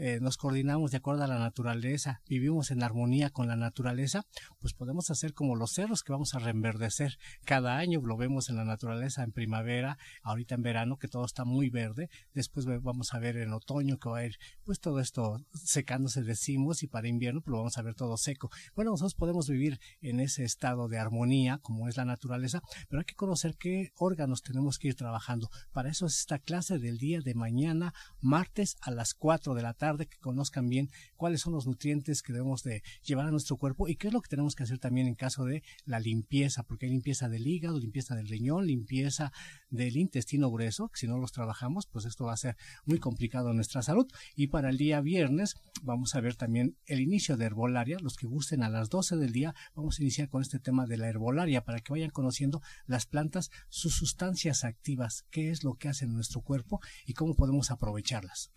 eh, 0.00 0.20
nos 0.20 0.36
coordinamos 0.36 0.92
de 0.92 0.98
acuerdo 0.98 1.24
a 1.24 1.26
la 1.26 1.40
naturaleza, 1.40 2.22
vivimos 2.28 2.70
en 2.70 2.84
armonía 2.84 3.30
con 3.30 3.48
la 3.48 3.56
naturaleza, 3.56 4.22
pues 4.60 4.72
podemos 4.72 5.10
hacer 5.10 5.34
como 5.34 5.56
los 5.56 5.72
cerros 5.72 6.04
que 6.04 6.12
vamos 6.12 6.34
a 6.34 6.38
reenverdecer 6.38 7.18
cada 7.44 7.78
año, 7.78 8.00
lo 8.00 8.16
vemos 8.16 8.48
en 8.48 8.54
la 8.54 8.64
naturaleza 8.64 9.24
en 9.24 9.32
primavera, 9.32 9.98
ahorita 10.22 10.54
en 10.54 10.62
verano 10.62 10.98
que 10.98 11.08
todo 11.08 11.24
está 11.24 11.44
muy 11.44 11.68
verde, 11.68 12.10
después 12.32 12.64
vamos 12.80 13.12
a 13.12 13.18
ver 13.18 13.38
en 13.38 13.52
otoño 13.52 13.98
que 13.98 14.08
va 14.08 14.18
a 14.18 14.26
ir 14.26 14.36
pues 14.62 14.78
todo 14.78 15.00
esto 15.00 15.44
secándose 15.52 16.22
decimos 16.22 16.84
y 16.84 16.86
para 16.86 17.08
invierno 17.08 17.40
pues 17.40 17.50
lo 17.50 17.58
vamos 17.58 17.76
a 17.76 17.82
ver 17.82 17.96
todo 17.96 18.16
seco. 18.16 18.50
Bueno, 18.76 18.92
nosotros 18.92 19.16
podemos 19.16 19.48
vivir 19.48 19.80
en 20.00 20.20
ese 20.20 20.44
estado 20.44 20.86
de 20.86 20.98
armonía 20.98 21.58
como 21.58 21.88
es 21.88 21.96
la 21.96 22.04
naturaleza, 22.04 22.62
pero 22.88 23.00
hay 23.00 23.04
que 23.04 23.16
conocer 23.16 23.56
qué 23.58 23.90
órganos 23.96 24.42
tenemos 24.42 24.78
que 24.78 24.88
ir 24.88 24.94
trabajando. 24.94 25.50
Para 25.72 25.90
eso 25.90 26.06
es 26.06 26.20
esta 26.20 26.38
clase 26.38 26.78
del 26.78 26.98
día 26.98 27.20
de 27.20 27.34
mañana, 27.34 27.94
martes 28.20 28.76
a 28.80 28.92
las 28.92 29.14
4 29.14 29.54
de 29.54 29.62
la 29.62 29.74
tarde 29.74 29.87
de 29.96 30.06
que 30.06 30.18
conozcan 30.18 30.68
bien 30.68 30.90
cuáles 31.16 31.40
son 31.40 31.52
los 31.52 31.66
nutrientes 31.66 32.22
que 32.22 32.32
debemos 32.32 32.62
de 32.62 32.82
llevar 33.02 33.26
a 33.26 33.30
nuestro 33.30 33.56
cuerpo 33.56 33.88
y 33.88 33.96
qué 33.96 34.08
es 34.08 34.12
lo 34.12 34.20
que 34.20 34.28
tenemos 34.28 34.54
que 34.54 34.64
hacer 34.64 34.78
también 34.78 35.06
en 35.06 35.14
caso 35.14 35.44
de 35.44 35.62
la 35.84 36.00
limpieza, 36.00 36.62
porque 36.62 36.86
hay 36.86 36.92
limpieza 36.92 37.28
del 37.28 37.46
hígado, 37.46 37.78
limpieza 37.78 38.14
del 38.14 38.28
riñón, 38.28 38.66
limpieza 38.66 39.32
del 39.70 39.96
intestino 39.96 40.50
grueso, 40.50 40.88
que 40.88 41.00
si 41.00 41.06
no 41.06 41.18
los 41.18 41.32
trabajamos, 41.32 41.86
pues 41.86 42.04
esto 42.04 42.26
va 42.26 42.32
a 42.32 42.36
ser 42.36 42.56
muy 42.84 42.98
complicado 42.98 43.50
en 43.50 43.56
nuestra 43.56 43.82
salud. 43.82 44.06
Y 44.34 44.48
para 44.48 44.70
el 44.70 44.78
día 44.78 45.00
viernes 45.00 45.56
vamos 45.82 46.14
a 46.14 46.20
ver 46.20 46.36
también 46.36 46.76
el 46.86 47.00
inicio 47.00 47.36
de 47.36 47.46
herbolaria, 47.46 47.98
los 48.00 48.16
que 48.16 48.26
gusten 48.26 48.62
a 48.62 48.68
las 48.68 48.90
12 48.90 49.16
del 49.16 49.32
día, 49.32 49.54
vamos 49.74 49.98
a 49.98 50.02
iniciar 50.02 50.28
con 50.28 50.42
este 50.42 50.58
tema 50.58 50.86
de 50.86 50.96
la 50.96 51.08
herbolaria 51.08 51.64
para 51.64 51.80
que 51.80 51.92
vayan 51.92 52.10
conociendo 52.10 52.62
las 52.86 53.06
plantas, 53.06 53.50
sus 53.68 53.94
sustancias 53.94 54.64
activas, 54.64 55.24
qué 55.30 55.50
es 55.50 55.64
lo 55.64 55.74
que 55.74 55.88
hacen 55.88 56.10
en 56.10 56.14
nuestro 56.14 56.40
cuerpo 56.40 56.80
y 57.06 57.14
cómo 57.14 57.34
podemos 57.34 57.70
aprovecharlas. 57.70 58.50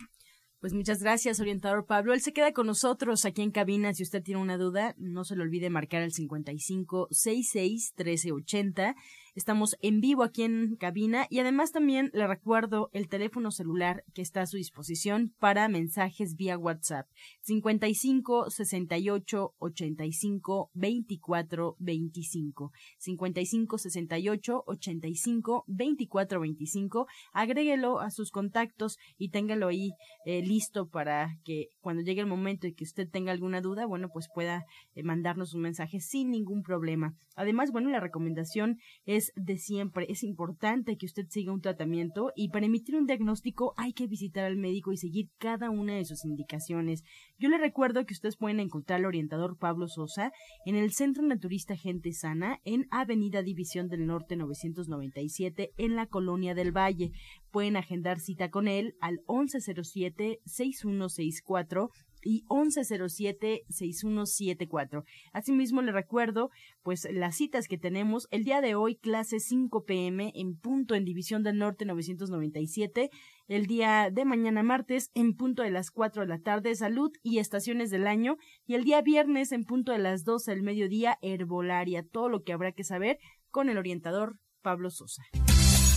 Pues 0.61 0.73
muchas 0.73 1.01
gracias, 1.01 1.39
orientador 1.39 1.87
Pablo. 1.87 2.13
Él 2.13 2.21
se 2.21 2.33
queda 2.33 2.53
con 2.53 2.67
nosotros 2.67 3.25
aquí 3.25 3.41
en 3.41 3.49
cabina. 3.49 3.95
Si 3.95 4.03
usted 4.03 4.21
tiene 4.21 4.39
una 4.39 4.57
duda, 4.57 4.93
no 4.99 5.23
se 5.23 5.35
le 5.35 5.41
olvide 5.41 5.71
marcar 5.71 6.03
el 6.03 6.11
55 6.11 7.07
66 7.09 7.93
1380 7.97 8.95
Estamos 9.33 9.77
en 9.81 10.01
vivo 10.01 10.23
aquí 10.23 10.43
en 10.43 10.75
cabina 10.75 11.25
y 11.29 11.39
además 11.39 11.71
también 11.71 12.11
le 12.13 12.27
recuerdo 12.27 12.89
el 12.91 13.07
teléfono 13.07 13.49
celular 13.51 14.03
que 14.13 14.21
está 14.21 14.41
a 14.41 14.45
su 14.45 14.57
disposición 14.57 15.33
para 15.39 15.69
mensajes 15.69 16.35
vía 16.35 16.57
WhatsApp 16.57 17.07
55 17.39 18.49
68 18.49 19.53
85 19.57 20.71
24 20.73 21.77
25 21.79 22.73
55 22.97 23.77
68 23.77 24.63
85 24.67 25.63
24 25.65 26.39
25 26.41 27.07
agréguelo 27.31 28.01
a 28.01 28.11
sus 28.11 28.31
contactos 28.31 28.97
y 29.17 29.29
téngalo 29.29 29.69
ahí 29.69 29.91
eh, 30.25 30.41
listo 30.41 30.89
para 30.89 31.37
que 31.45 31.69
cuando 31.79 32.03
llegue 32.03 32.19
el 32.19 32.27
momento 32.27 32.67
y 32.67 32.73
que 32.73 32.83
usted 32.83 33.07
tenga 33.09 33.31
alguna 33.31 33.61
duda 33.61 33.85
bueno 33.85 34.09
pues 34.09 34.27
pueda 34.27 34.65
eh, 34.93 35.03
mandarnos 35.03 35.53
un 35.53 35.61
mensaje 35.61 36.01
sin 36.01 36.31
ningún 36.31 36.63
problema. 36.63 37.15
Además 37.37 37.71
bueno 37.71 37.89
la 37.89 38.01
recomendación 38.01 38.77
es 39.05 39.20
de 39.35 39.57
siempre. 39.57 40.05
Es 40.09 40.23
importante 40.23 40.97
que 40.97 41.05
usted 41.05 41.27
siga 41.29 41.53
un 41.53 41.61
tratamiento 41.61 42.31
y 42.35 42.49
para 42.49 42.65
emitir 42.65 42.95
un 42.95 43.05
diagnóstico 43.05 43.73
hay 43.77 43.93
que 43.93 44.07
visitar 44.07 44.45
al 44.45 44.57
médico 44.57 44.91
y 44.91 44.97
seguir 44.97 45.29
cada 45.37 45.69
una 45.69 45.95
de 45.95 46.05
sus 46.05 46.25
indicaciones. 46.25 47.03
Yo 47.41 47.49
le 47.49 47.57
recuerdo 47.57 48.05
que 48.05 48.13
ustedes 48.13 48.37
pueden 48.37 48.59
encontrar 48.59 48.99
al 48.99 49.07
orientador 49.07 49.57
Pablo 49.57 49.87
Sosa 49.87 50.31
en 50.63 50.75
el 50.75 50.91
Centro 50.91 51.23
Naturista 51.23 51.75
Gente 51.75 52.13
Sana 52.13 52.59
en 52.65 52.85
Avenida 52.91 53.41
División 53.41 53.87
del 53.87 54.05
Norte 54.05 54.35
997 54.35 55.71
en 55.75 55.95
la 55.95 56.05
Colonia 56.05 56.53
del 56.53 56.71
Valle. 56.71 57.13
Pueden 57.49 57.77
agendar 57.77 58.19
cita 58.19 58.51
con 58.51 58.67
él 58.67 58.93
al 59.01 59.21
1107-6164 59.25 61.89
y 62.23 62.45
1107-6174. 62.45 65.03
Asimismo, 65.33 65.81
le 65.81 65.91
recuerdo, 65.91 66.51
pues, 66.83 67.07
las 67.11 67.37
citas 67.37 67.67
que 67.67 67.79
tenemos. 67.79 68.27
El 68.29 68.43
día 68.43 68.61
de 68.61 68.75
hoy, 68.75 68.97
clase 68.97 69.39
5 69.39 69.85
pm 69.85 70.31
en 70.35 70.55
punto 70.55 70.93
en 70.95 71.05
División 71.05 71.41
del 71.43 71.57
Norte 71.57 71.85
997. 71.85 73.09
El 73.51 73.65
día 73.65 74.09
de 74.09 74.23
mañana 74.23 74.63
martes 74.63 75.11
en 75.13 75.35
punto 75.35 75.61
de 75.61 75.71
las 75.71 75.91
4 75.91 76.21
de 76.21 76.27
la 76.29 76.39
tarde, 76.39 76.73
salud 76.73 77.11
y 77.21 77.39
estaciones 77.39 77.91
del 77.91 78.07
año. 78.07 78.37
Y 78.65 78.75
el 78.75 78.85
día 78.85 79.01
viernes 79.01 79.51
en 79.51 79.65
punto 79.65 79.91
de 79.91 79.99
las 79.99 80.23
12 80.23 80.51
del 80.51 80.63
mediodía, 80.63 81.17
herbolaria. 81.21 82.07
Todo 82.07 82.29
lo 82.29 82.43
que 82.43 82.53
habrá 82.53 82.71
que 82.71 82.85
saber 82.85 83.19
con 83.49 83.67
el 83.67 83.77
orientador 83.77 84.37
Pablo 84.61 84.89
Sosa. 84.89 85.23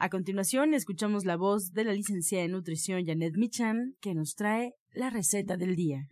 A 0.00 0.10
continuación, 0.10 0.74
escuchamos 0.74 1.24
la 1.24 1.36
voz 1.36 1.72
de 1.72 1.82
la 1.82 1.92
licenciada 1.92 2.44
en 2.44 2.52
nutrición 2.52 3.04
Janet 3.04 3.34
Michan, 3.36 3.94
que 4.00 4.14
nos 4.14 4.36
trae 4.36 4.76
la 4.92 5.10
receta 5.10 5.56
del 5.56 5.74
día. 5.74 6.06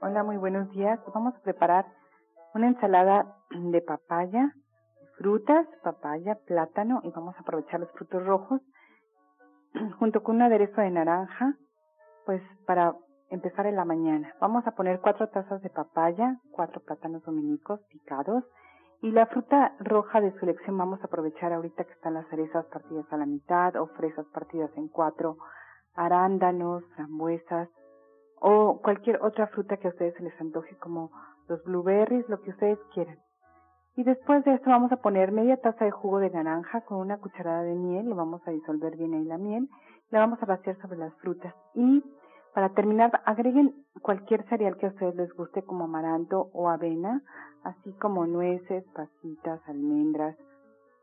Hola, 0.00 0.24
muy 0.24 0.38
buenos 0.38 0.68
días. 0.72 0.98
Vamos 1.14 1.36
a 1.36 1.42
preparar 1.42 1.86
una 2.52 2.66
ensalada 2.66 3.36
de 3.50 3.80
papaya, 3.80 4.56
frutas, 5.18 5.68
papaya, 5.84 6.34
plátano 6.48 7.00
y 7.04 7.10
vamos 7.10 7.36
a 7.36 7.42
aprovechar 7.42 7.78
los 7.78 7.92
frutos 7.92 8.26
rojos 8.26 8.60
junto 9.98 10.22
con 10.22 10.36
un 10.36 10.42
aderezo 10.42 10.80
de 10.80 10.90
naranja, 10.90 11.54
pues 12.26 12.42
para 12.66 12.94
empezar 13.30 13.66
en 13.66 13.76
la 13.76 13.84
mañana. 13.84 14.34
Vamos 14.40 14.66
a 14.66 14.72
poner 14.72 15.00
cuatro 15.00 15.28
tazas 15.28 15.62
de 15.62 15.70
papaya, 15.70 16.38
cuatro 16.50 16.80
plátanos 16.80 17.22
dominicos 17.24 17.80
picados 17.90 18.44
y 19.00 19.10
la 19.10 19.26
fruta 19.26 19.74
roja 19.78 20.20
de 20.20 20.32
su 20.38 20.44
elección 20.44 20.76
vamos 20.76 21.00
a 21.00 21.06
aprovechar 21.06 21.52
ahorita 21.52 21.84
que 21.84 21.92
están 21.92 22.14
las 22.14 22.26
cerezas 22.28 22.66
partidas 22.66 23.06
a 23.12 23.16
la 23.16 23.26
mitad 23.26 23.76
o 23.76 23.86
fresas 23.88 24.26
partidas 24.32 24.70
en 24.76 24.88
cuatro, 24.88 25.36
arándanos, 25.94 26.82
frambuesas 26.96 27.68
o 28.40 28.80
cualquier 28.82 29.22
otra 29.22 29.48
fruta 29.48 29.76
que 29.76 29.88
a 29.88 29.90
ustedes 29.90 30.14
se 30.14 30.22
les 30.22 30.40
antoje 30.40 30.76
como 30.78 31.10
los 31.48 31.62
blueberries, 31.64 32.28
lo 32.28 32.40
que 32.40 32.50
ustedes 32.50 32.78
quieran. 32.92 33.18
Y 33.98 34.04
después 34.04 34.44
de 34.44 34.54
esto 34.54 34.70
vamos 34.70 34.92
a 34.92 34.98
poner 34.98 35.32
media 35.32 35.56
taza 35.56 35.84
de 35.84 35.90
jugo 35.90 36.20
de 36.20 36.30
naranja 36.30 36.82
con 36.82 36.98
una 36.98 37.18
cucharada 37.18 37.64
de 37.64 37.74
miel, 37.74 38.08
le 38.08 38.14
vamos 38.14 38.40
a 38.46 38.52
disolver 38.52 38.96
bien 38.96 39.12
ahí 39.12 39.24
la 39.24 39.38
miel, 39.38 39.68
la 40.10 40.20
vamos 40.20 40.40
a 40.40 40.46
vaciar 40.46 40.80
sobre 40.80 40.98
las 40.98 41.12
frutas 41.16 41.52
y 41.74 42.04
para 42.54 42.68
terminar 42.74 43.20
agreguen 43.24 43.74
cualquier 44.00 44.48
cereal 44.48 44.76
que 44.76 44.86
a 44.86 44.90
ustedes 44.90 45.16
les 45.16 45.32
guste 45.34 45.64
como 45.64 45.82
amaranto 45.82 46.48
o 46.52 46.68
avena, 46.68 47.24
así 47.64 47.92
como 47.94 48.24
nueces, 48.24 48.84
pasitas, 48.94 49.60
almendras 49.66 50.36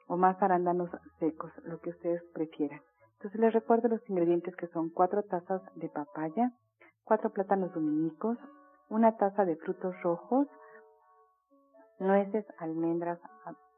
o 0.08 0.16
más 0.16 0.42
arándanos 0.42 0.90
secos, 1.20 1.52
lo 1.66 1.82
que 1.82 1.90
ustedes 1.90 2.24
prefieran. 2.34 2.80
Entonces 3.18 3.42
les 3.42 3.52
recuerdo 3.52 3.90
los 3.90 4.10
ingredientes 4.10 4.56
que 4.56 4.68
son 4.68 4.90
cuatro 4.90 5.22
tazas 5.24 5.62
de 5.76 5.90
papaya, 5.90 6.54
cuatro 7.04 7.30
plátanos 7.32 7.74
dominicos, 7.74 8.38
una 8.88 9.18
taza 9.18 9.44
de 9.44 9.58
frutos 9.58 10.02
rojos, 10.02 10.48
nueces, 12.00 12.46
almendras, 12.58 13.20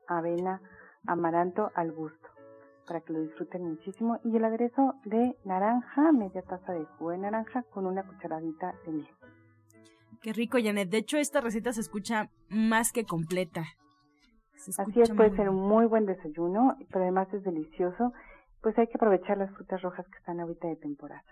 avena, 0.08 0.62
amaranto 1.06 1.72
al 1.76 1.92
gusto, 1.92 2.30
para 2.86 3.02
que 3.02 3.14
lo 3.14 3.20
disfruten 3.22 3.64
muchísimo. 3.64 4.20
Y 4.24 4.36
el 4.36 4.46
aderezo 4.46 4.96
de 5.06 5.36
naranja, 5.46 6.12
media 6.12 6.42
taza 6.42 6.74
de 6.74 6.86
jugo 6.86 7.12
de 7.12 7.20
naranja 7.20 7.64
con 7.72 7.86
una 7.86 8.04
cucharadita 8.04 8.74
de 8.86 8.92
miel. 8.92 9.16
Qué 10.22 10.34
rico, 10.34 10.58
Janet. 10.62 10.90
De 10.90 10.98
hecho, 10.98 11.18
esta 11.18 11.42
receta 11.42 11.72
se 11.74 11.82
escucha 11.82 12.30
más 12.50 12.92
que 12.92 13.06
completa. 13.06 13.66
Así 14.80 15.02
es, 15.02 15.12
puede 15.12 15.36
ser 15.36 15.50
un 15.50 15.68
muy 15.68 15.86
buen 15.86 16.06
desayuno, 16.06 16.76
pero 16.92 17.04
además 17.04 17.32
es 17.34 17.44
delicioso. 17.44 18.12
Pues 18.62 18.78
hay 18.78 18.88
que 18.88 18.96
aprovechar 18.96 19.38
las 19.38 19.54
frutas 19.56 19.82
rojas 19.82 20.06
que 20.08 20.18
están 20.18 20.40
ahorita 20.40 20.68
de 20.68 20.76
temporada. 20.76 21.24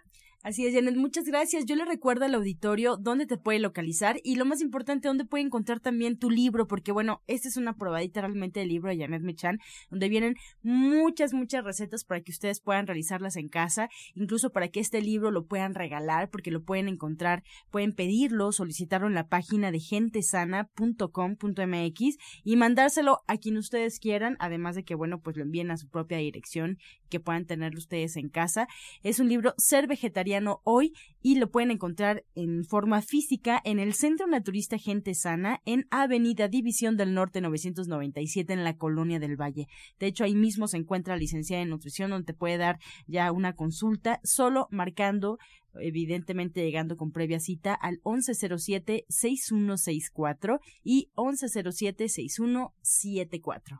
Así 0.45 0.65
es, 0.67 0.75
Janet, 0.75 0.95
muchas 0.95 1.25
gracias. 1.25 1.65
Yo 1.65 1.75
le 1.75 1.85
recuerdo 1.85 2.25
al 2.25 2.35
auditorio 2.35 2.97
dónde 2.97 3.25
te 3.25 3.35
puede 3.35 3.57
localizar 3.57 4.17
y 4.23 4.35
lo 4.35 4.45
más 4.45 4.61
importante, 4.61 5.07
dónde 5.07 5.25
puede 5.25 5.43
encontrar 5.43 5.79
también 5.79 6.19
tu 6.19 6.29
libro, 6.29 6.67
porque 6.67 6.91
bueno, 6.91 7.23
esta 7.25 7.47
es 7.47 7.57
una 7.57 7.73
probadita 7.73 8.21
realmente 8.21 8.59
del 8.59 8.69
libro 8.69 8.91
de 8.91 8.99
Janet 8.99 9.23
Mechan, 9.23 9.57
donde 9.89 10.07
vienen 10.07 10.35
muchas, 10.61 11.33
muchas 11.33 11.63
recetas 11.63 12.03
para 12.03 12.21
que 12.21 12.31
ustedes 12.31 12.61
puedan 12.61 12.85
realizarlas 12.85 13.37
en 13.37 13.49
casa, 13.49 13.89
incluso 14.13 14.51
para 14.51 14.67
que 14.67 14.79
este 14.79 15.01
libro 15.01 15.31
lo 15.31 15.47
puedan 15.47 15.73
regalar, 15.73 16.29
porque 16.29 16.51
lo 16.51 16.61
pueden 16.61 16.89
encontrar, 16.89 17.41
pueden 17.71 17.93
pedirlo, 17.93 18.51
solicitarlo 18.51 19.07
en 19.07 19.15
la 19.15 19.27
página 19.27 19.71
de 19.71 19.79
gentesana.com.mx 19.79 22.17
y 22.43 22.55
mandárselo 22.55 23.21
a 23.25 23.37
quien 23.37 23.57
ustedes 23.57 23.99
quieran, 23.99 24.37
además 24.37 24.75
de 24.75 24.83
que 24.83 24.93
bueno, 24.93 25.21
pues 25.21 25.37
lo 25.37 25.41
envíen 25.41 25.71
a 25.71 25.77
su 25.77 25.89
propia 25.89 26.19
dirección, 26.19 26.77
puedan 27.19 27.45
tenerlo 27.45 27.79
ustedes 27.79 28.17
en 28.17 28.29
casa. 28.29 28.67
Es 29.03 29.19
un 29.19 29.29
libro 29.29 29.53
Ser 29.57 29.87
Vegetariano 29.87 30.61
hoy 30.63 30.93
y 31.21 31.35
lo 31.35 31.49
pueden 31.49 31.71
encontrar 31.71 32.23
en 32.35 32.63
forma 32.63 33.01
física 33.01 33.61
en 33.63 33.79
el 33.79 33.93
Centro 33.93 34.27
Naturista 34.27 34.77
Gente 34.77 35.13
Sana 35.13 35.61
en 35.65 35.87
Avenida 35.91 36.47
División 36.47 36.97
del 36.97 37.13
Norte 37.13 37.41
997 37.41 38.53
en 38.53 38.63
la 38.63 38.77
Colonia 38.77 39.19
del 39.19 39.39
Valle. 39.39 39.67
De 39.99 40.07
hecho, 40.07 40.23
ahí 40.23 40.35
mismo 40.35 40.67
se 40.67 40.77
encuentra 40.77 41.15
la 41.15 41.19
licenciada 41.19 41.63
en 41.63 41.69
nutrición 41.69 42.11
donde 42.11 42.25
te 42.25 42.33
puede 42.33 42.57
dar 42.57 42.79
ya 43.07 43.31
una 43.31 43.53
consulta 43.53 44.19
solo 44.23 44.67
marcando 44.71 45.37
evidentemente 45.79 46.63
llegando 46.63 46.97
con 46.97 47.11
previa 47.11 47.39
cita 47.39 47.73
al 47.73 48.01
1107-6164 48.03 50.59
y 50.83 51.09
1107-6174. 51.15 53.79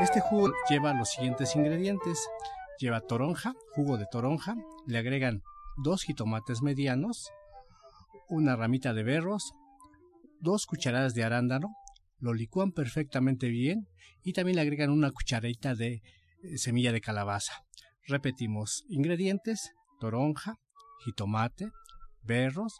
Este 0.00 0.20
jugo 0.20 0.52
lleva 0.68 0.92
los 0.92 1.10
siguientes 1.10 1.56
ingredientes. 1.56 2.28
Lleva 2.78 3.00
toronja, 3.00 3.54
jugo 3.74 3.96
de 3.96 4.04
toronja, 4.10 4.54
le 4.86 4.98
agregan 4.98 5.42
dos 5.82 6.02
jitomates 6.02 6.60
medianos, 6.60 7.30
una 8.28 8.54
ramita 8.54 8.92
de 8.92 9.02
berros, 9.02 9.54
dos 10.40 10.66
cucharadas 10.66 11.14
de 11.14 11.24
arándano, 11.24 11.68
lo 12.18 12.34
licúan 12.34 12.72
perfectamente 12.72 13.48
bien 13.48 13.88
y 14.22 14.34
también 14.34 14.56
le 14.56 14.62
agregan 14.62 14.90
una 14.90 15.10
cucharadita 15.10 15.74
de 15.74 16.02
eh, 16.42 16.58
semilla 16.58 16.92
de 16.92 17.00
calabaza. 17.00 17.64
Repetimos, 18.06 18.84
ingredientes, 18.90 19.72
toronja, 19.98 20.56
jitomate, 21.06 21.70
berros, 22.22 22.78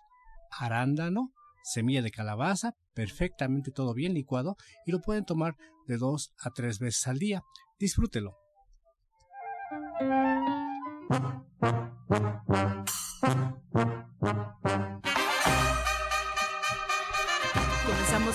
arándano, 0.51 1.33
semilla 1.63 2.03
de 2.03 2.11
calabaza, 2.11 2.73
perfectamente 2.93 3.71
todo 3.71 3.95
bien 3.95 4.13
licuado 4.13 4.57
y 4.85 4.93
lo 4.93 5.01
pueden 5.01 5.25
tomar 5.25 5.57
de 5.87 5.99
dos 5.99 6.35
a 6.38 6.51
tres 6.51 6.79
veces 6.79 7.07
al 7.07 7.18
día. 7.18 7.42
Disfrútelo. 7.79 8.37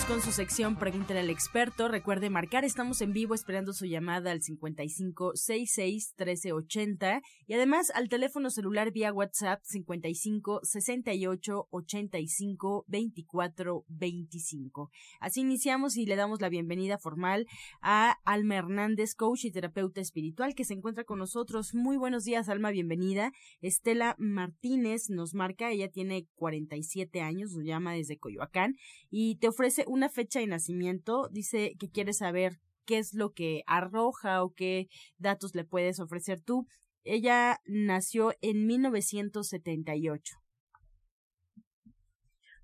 Con 0.07 0.21
su 0.21 0.31
sección 0.31 0.75
Pregúntale 0.77 1.19
al 1.19 1.29
experto. 1.29 1.87
Recuerde 1.87 2.29
marcar, 2.29 2.65
estamos 2.65 3.01
en 3.01 3.13
vivo 3.13 3.33
esperando 3.35 3.73
su 3.73 3.85
llamada 3.85 4.31
al 4.31 4.41
5566 4.41 6.15
1380 6.17 7.21
y 7.47 7.53
además 7.53 7.91
al 7.91 8.09
teléfono 8.09 8.49
celular 8.49 8.91
vía 8.91 9.13
WhatsApp 9.13 9.61
55 9.63 10.61
68 10.63 11.67
85 11.69 12.85
24 12.87 13.85
25. 13.87 14.89
Así 15.19 15.41
iniciamos 15.41 15.97
y 15.97 16.05
le 16.05 16.15
damos 16.15 16.41
la 16.41 16.49
bienvenida 16.49 16.97
formal 16.97 17.47
a 17.81 18.17
Alma 18.23 18.55
Hernández, 18.55 19.15
coach 19.15 19.45
y 19.45 19.51
terapeuta 19.51 20.01
espiritual 20.01 20.55
que 20.55 20.65
se 20.65 20.73
encuentra 20.73 21.03
con 21.03 21.19
nosotros. 21.19 21.73
Muy 21.73 21.97
buenos 21.97 22.23
días, 22.23 22.49
Alma, 22.49 22.71
bienvenida. 22.71 23.31
Estela 23.61 24.15
Martínez 24.17 25.09
nos 25.09 25.33
marca, 25.33 25.71
ella 25.71 25.89
tiene 25.89 26.27
47 26.35 27.21
años, 27.21 27.53
nos 27.53 27.65
llama 27.65 27.93
desde 27.93 28.17
Coyoacán 28.17 28.75
y 29.09 29.35
te 29.41 29.47
ofrece 29.47 29.83
una 29.87 30.07
fecha 30.07 30.39
de 30.39 30.45
nacimiento, 30.45 31.27
dice 31.29 31.73
que 31.79 31.89
quiere 31.89 32.13
saber 32.13 32.59
qué 32.85 32.99
es 32.99 33.15
lo 33.15 33.31
que 33.31 33.63
arroja 33.65 34.43
o 34.43 34.53
qué 34.53 34.87
datos 35.17 35.55
le 35.55 35.65
puedes 35.65 35.99
ofrecer 35.99 36.39
tú. 36.41 36.67
Ella 37.03 37.57
nació 37.65 38.33
en 38.41 38.67
1978. 38.67 40.35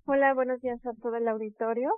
Hola, 0.06 0.32
buenos 0.34 0.60
días 0.60 0.78
a 0.86 0.92
todo 1.02 1.16
el 1.16 1.26
auditorio. 1.26 1.90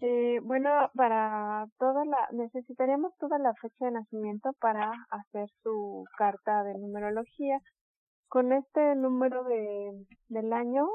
Eh, 0.00 0.40
bueno, 0.42 0.70
para 0.94 1.66
toda 1.78 2.04
la, 2.06 2.28
necesitaremos 2.32 3.12
toda 3.18 3.38
la 3.38 3.52
fecha 3.60 3.84
de 3.84 3.90
nacimiento 3.90 4.54
para 4.58 4.90
hacer 5.10 5.50
su 5.62 6.04
carta 6.16 6.64
de 6.64 6.78
numerología. 6.78 7.58
Con 8.28 8.54
este 8.54 8.94
número 8.94 9.44
de, 9.44 10.06
del 10.28 10.52
año 10.54 10.86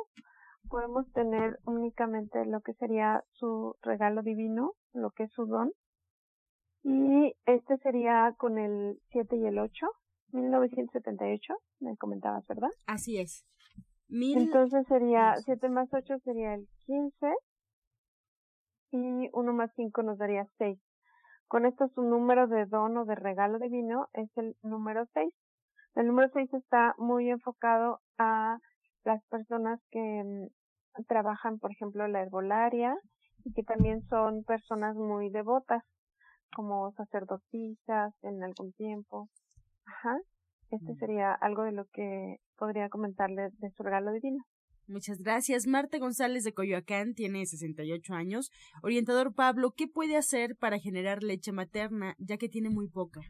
podemos 0.70 1.12
tener 1.14 1.60
únicamente 1.66 2.46
lo 2.46 2.62
que 2.62 2.74
sería 2.74 3.24
su 3.34 3.76
regalo 3.82 4.22
divino, 4.22 4.74
lo 4.94 5.12
que 5.12 5.24
es 5.24 5.32
su 5.34 5.46
don. 5.46 5.72
Y 6.84 7.36
este 7.46 7.78
sería 7.78 8.34
con 8.38 8.58
el 8.58 9.00
7 9.12 9.38
y 9.38 9.46
el 9.46 9.60
8, 9.60 9.88
1978, 10.34 11.56
me 11.80 11.96
comentabas, 11.98 12.46
¿verdad? 12.48 12.72
Así 12.86 13.20
es. 13.20 13.46
Entonces 14.10 14.86
sería 14.88 15.36
7 15.38 15.70
más 15.70 15.90
8 15.94 16.20
sería 16.24 16.54
el 16.54 16.68
15 16.86 17.34
y 18.92 19.30
1 19.32 19.54
más 19.54 19.72
5 19.76 20.04
nos 20.04 20.18
daría 20.18 20.48
6. 20.58 20.80
Con 21.48 21.66
esto 21.66 21.88
su 21.96 22.02
número 22.02 22.48
de 22.48 22.66
don 22.66 22.98
o 22.98 23.06
de 23.06 23.16
regalo 23.16 23.60
divino 23.60 24.08
es 24.14 24.30
el 24.38 24.56
número 24.62 25.06
6. 25.14 25.34
El 25.96 26.08
número 26.08 26.30
6 26.34 26.54
está 26.54 26.96
muy 26.98 27.30
enfocado 27.30 28.02
a 28.18 28.58
las 29.04 29.24
personas 29.26 29.80
que 29.92 30.00
mm, 30.00 31.04
trabajan, 31.08 31.60
por 31.60 31.72
ejemplo, 31.72 32.08
la 32.08 32.22
herbolaria 32.22 32.96
y 33.44 33.54
que 33.54 33.64
también 33.64 34.02
son 34.08 34.44
personas 34.44 34.96
muy 34.96 35.30
devotas, 35.30 35.84
como 36.56 36.92
sacerdotisas 36.94 38.14
en 38.22 38.44
algún 38.44 38.74
tiempo. 38.74 39.30
Ajá. 39.86 40.18
Este 40.70 40.94
mm. 40.94 40.98
sería 40.98 41.34
algo 41.34 41.64
de 41.64 41.72
lo 41.72 41.86
que 41.92 42.38
podría 42.58 42.90
comentarle 42.90 43.50
de 43.60 43.72
su 43.72 43.84
regalo 43.84 44.12
divino. 44.12 44.44
Muchas 44.88 45.20
gracias. 45.20 45.66
Marta 45.66 45.98
González 45.98 46.44
de 46.44 46.54
Coyoacán 46.54 47.14
tiene 47.14 47.46
68 47.46 48.14
años. 48.14 48.52
Orientador 48.82 49.34
Pablo, 49.34 49.72
¿qué 49.76 49.88
puede 49.88 50.18
hacer 50.18 50.58
para 50.58 50.78
generar 50.78 51.24
leche 51.24 51.52
materna 51.54 52.16
ya 52.20 52.38
que 52.38 52.50
tiene 52.50 52.70
muy 52.70 52.90
poca? 52.90 53.22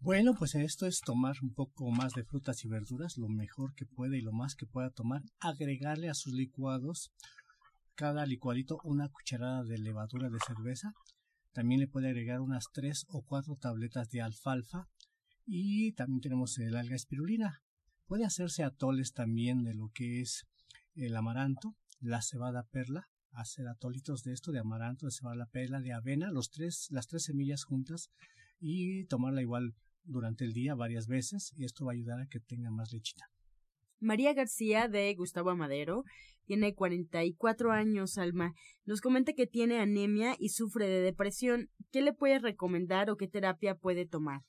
Bueno, 0.00 0.34
pues 0.38 0.54
esto 0.54 0.86
es 0.86 1.00
tomar 1.00 1.36
un 1.42 1.52
poco 1.52 1.90
más 1.90 2.12
de 2.12 2.24
frutas 2.24 2.64
y 2.64 2.68
verduras, 2.68 3.16
lo 3.16 3.28
mejor 3.28 3.74
que 3.74 3.86
puede 3.86 4.18
y 4.18 4.22
lo 4.22 4.32
más 4.32 4.54
que 4.54 4.66
pueda 4.66 4.90
tomar, 4.90 5.22
agregarle 5.40 6.08
a 6.08 6.14
sus 6.14 6.32
licuados 6.32 7.12
cada 7.94 8.26
licuadito 8.26 8.78
una 8.84 9.08
cucharada 9.08 9.64
de 9.64 9.78
levadura 9.78 10.28
de 10.28 10.38
cerveza, 10.46 10.92
también 11.52 11.80
le 11.80 11.88
puede 11.88 12.08
agregar 12.08 12.40
unas 12.40 12.66
tres 12.72 13.06
o 13.08 13.22
cuatro 13.22 13.56
tabletas 13.56 14.10
de 14.10 14.20
alfalfa 14.20 14.88
y 15.46 15.92
también 15.92 16.20
tenemos 16.20 16.58
el 16.58 16.76
alga 16.76 16.94
espirulina. 16.94 17.62
Puede 18.06 18.26
hacerse 18.26 18.62
atoles 18.62 19.12
también 19.12 19.64
de 19.64 19.74
lo 19.74 19.90
que 19.94 20.20
es 20.20 20.46
el 20.94 21.16
amaranto, 21.16 21.74
la 21.98 22.20
cebada 22.20 22.64
perla, 22.70 23.08
hacer 23.32 23.66
atolitos 23.66 24.22
de 24.22 24.34
esto, 24.34 24.52
de 24.52 24.60
amaranto, 24.60 25.06
de 25.06 25.12
cebada 25.12 25.46
perla, 25.46 25.80
de 25.80 25.94
avena, 25.94 26.30
los 26.30 26.50
tres, 26.50 26.88
las 26.90 27.06
tres 27.06 27.24
semillas 27.24 27.64
juntas 27.64 28.10
y 28.60 29.06
tomarla 29.06 29.40
igual 29.40 29.74
durante 30.06 30.44
el 30.44 30.52
día 30.52 30.74
varias 30.74 31.06
veces 31.06 31.52
y 31.56 31.64
esto 31.64 31.84
va 31.84 31.92
a 31.92 31.94
ayudar 31.94 32.20
a 32.20 32.26
que 32.26 32.40
tenga 32.40 32.70
más 32.70 32.92
lechita. 32.92 33.26
María 34.00 34.34
García 34.34 34.88
de 34.88 35.14
Gustavo 35.14 35.50
Amadero 35.50 36.04
tiene 36.44 36.74
44 36.74 37.72
años, 37.72 38.18
Alma. 38.18 38.52
Nos 38.84 39.00
comenta 39.00 39.32
que 39.32 39.46
tiene 39.46 39.80
anemia 39.80 40.36
y 40.38 40.50
sufre 40.50 40.86
de 40.86 41.00
depresión. 41.00 41.68
¿Qué 41.90 42.02
le 42.02 42.12
puede 42.12 42.38
recomendar 42.38 43.10
o 43.10 43.16
qué 43.16 43.26
terapia 43.26 43.74
puede 43.74 44.06
tomar? 44.06 44.42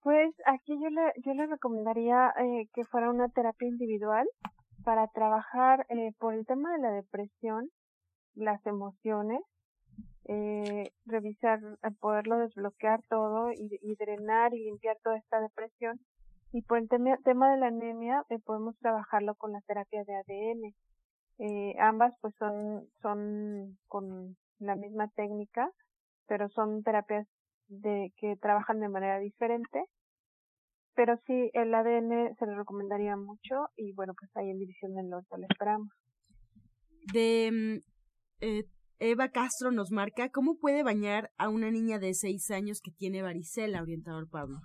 Pues 0.00 0.34
aquí 0.46 0.72
yo 0.80 0.88
le, 0.88 1.12
yo 1.24 1.34
le 1.34 1.46
recomendaría 1.46 2.32
eh, 2.38 2.68
que 2.72 2.84
fuera 2.84 3.10
una 3.10 3.28
terapia 3.28 3.68
individual 3.68 4.26
para 4.84 5.08
trabajar 5.08 5.84
eh, 5.88 6.12
por 6.18 6.32
el 6.32 6.46
tema 6.46 6.72
de 6.72 6.78
la 6.78 6.92
depresión, 6.92 7.68
las 8.34 8.64
emociones 8.66 9.40
eh, 10.28 10.90
revisar, 11.04 11.60
poderlo 12.00 12.38
desbloquear 12.38 13.00
todo 13.08 13.50
y, 13.52 13.94
drenar 13.96 14.54
y 14.54 14.64
limpiar 14.64 14.96
toda 15.02 15.18
esta 15.18 15.40
depresión. 15.40 16.00
Y 16.52 16.62
por 16.62 16.78
el 16.78 16.88
tema, 16.88 17.16
tema 17.24 17.52
de 17.52 17.58
la 17.58 17.68
anemia, 17.68 18.24
eh, 18.30 18.38
podemos 18.38 18.76
trabajarlo 18.78 19.34
con 19.36 19.52
la 19.52 19.60
terapia 19.62 20.02
de 20.04 20.16
ADN. 20.16 20.74
Eh, 21.38 21.74
ambas 21.78 22.14
pues 22.20 22.34
son, 22.38 22.88
son 23.02 23.78
con 23.88 24.36
la 24.58 24.74
misma 24.74 25.08
técnica, 25.08 25.70
pero 26.26 26.48
son 26.48 26.82
terapias 26.82 27.26
de 27.68 28.12
que 28.16 28.36
trabajan 28.36 28.80
de 28.80 28.88
manera 28.88 29.18
diferente. 29.18 29.84
Pero 30.94 31.18
sí, 31.26 31.50
el 31.52 31.74
ADN 31.74 32.34
se 32.36 32.46
le 32.46 32.54
recomendaría 32.54 33.16
mucho 33.16 33.68
y 33.76 33.92
bueno, 33.92 34.14
pues 34.18 34.34
ahí 34.36 34.50
en 34.50 34.58
División 34.58 34.94
del 34.94 35.10
Norte 35.10 35.36
lo 35.36 35.46
esperamos. 35.48 35.88
De 37.12 37.50
mm, 37.52 37.78
eh, 38.40 38.64
Eva 38.98 39.28
Castro 39.28 39.72
nos 39.72 39.90
marca 39.90 40.30
cómo 40.30 40.58
puede 40.58 40.82
bañar 40.82 41.30
a 41.36 41.50
una 41.50 41.70
niña 41.70 41.98
de 41.98 42.14
seis 42.14 42.50
años 42.50 42.80
que 42.82 42.90
tiene 42.90 43.20
varicela, 43.20 43.82
orientador 43.82 44.28
Pablo. 44.30 44.60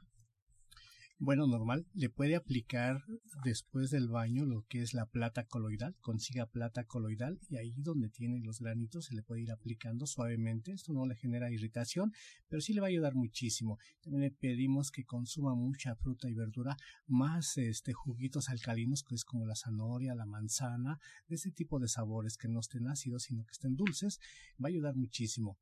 Bueno, 1.23 1.45
normal, 1.45 1.85
le 1.93 2.09
puede 2.09 2.35
aplicar 2.35 3.03
después 3.43 3.91
del 3.91 4.07
baño 4.07 4.43
lo 4.43 4.65
que 4.67 4.81
es 4.81 4.95
la 4.95 5.05
plata 5.05 5.45
coloidal, 5.45 5.95
consiga 6.01 6.47
plata 6.47 6.85
coloidal 6.85 7.39
y 7.47 7.57
ahí 7.57 7.75
donde 7.77 8.09
tiene 8.09 8.39
los 8.39 8.59
granitos 8.59 9.05
se 9.05 9.13
le 9.13 9.21
puede 9.21 9.43
ir 9.43 9.51
aplicando 9.51 10.07
suavemente, 10.07 10.71
esto 10.71 10.93
no 10.93 11.05
le 11.05 11.15
genera 11.15 11.51
irritación, 11.51 12.11
pero 12.49 12.59
sí 12.59 12.73
le 12.73 12.81
va 12.81 12.87
a 12.87 12.89
ayudar 12.89 13.13
muchísimo. 13.13 13.77
También 14.01 14.23
le 14.23 14.31
pedimos 14.31 14.89
que 14.89 15.05
consuma 15.05 15.53
mucha 15.53 15.95
fruta 15.95 16.27
y 16.27 16.33
verdura, 16.33 16.75
más 17.05 17.55
este 17.59 17.93
juguitos 17.93 18.49
alcalinos 18.49 19.03
que 19.03 19.13
es 19.13 19.23
como 19.23 19.45
la 19.45 19.55
zanahoria, 19.55 20.15
la 20.15 20.25
manzana, 20.25 20.99
de 21.27 21.35
ese 21.35 21.51
tipo 21.51 21.79
de 21.79 21.87
sabores 21.87 22.35
que 22.35 22.47
no 22.47 22.61
estén 22.61 22.87
ácidos 22.87 23.21
sino 23.25 23.45
que 23.45 23.51
estén 23.51 23.75
dulces, 23.75 24.19
va 24.59 24.69
a 24.69 24.71
ayudar 24.71 24.95
muchísimo. 24.95 25.59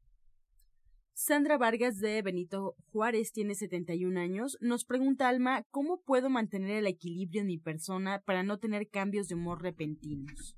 Sandra 1.22 1.58
Vargas 1.58 2.00
de 2.00 2.22
Benito 2.22 2.76
Juárez 2.94 3.34
tiene 3.34 3.54
71 3.54 4.18
años. 4.18 4.58
Nos 4.62 4.86
pregunta 4.86 5.28
Alma, 5.28 5.64
¿cómo 5.70 6.00
puedo 6.00 6.30
mantener 6.30 6.78
el 6.78 6.88
equilibrio 6.88 7.42
en 7.42 7.48
mi 7.48 7.58
persona 7.58 8.22
para 8.26 8.42
no 8.42 8.58
tener 8.58 8.88
cambios 8.90 9.28
de 9.28 9.36
humor 9.36 9.62
repentinos? 9.62 10.56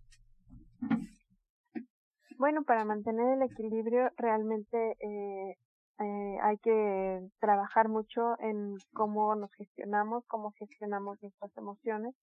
Bueno, 2.38 2.62
para 2.64 2.86
mantener 2.86 3.38
el 3.38 3.42
equilibrio 3.42 4.12
realmente 4.18 4.78
eh, 5.00 5.58
eh, 6.00 6.38
hay 6.44 6.58
que 6.60 7.28
trabajar 7.40 7.90
mucho 7.90 8.40
en 8.40 8.76
cómo 8.94 9.34
nos 9.34 9.52
gestionamos, 9.56 10.24
cómo 10.28 10.52
gestionamos 10.52 11.18
nuestras 11.24 11.58
emociones. 11.58 12.14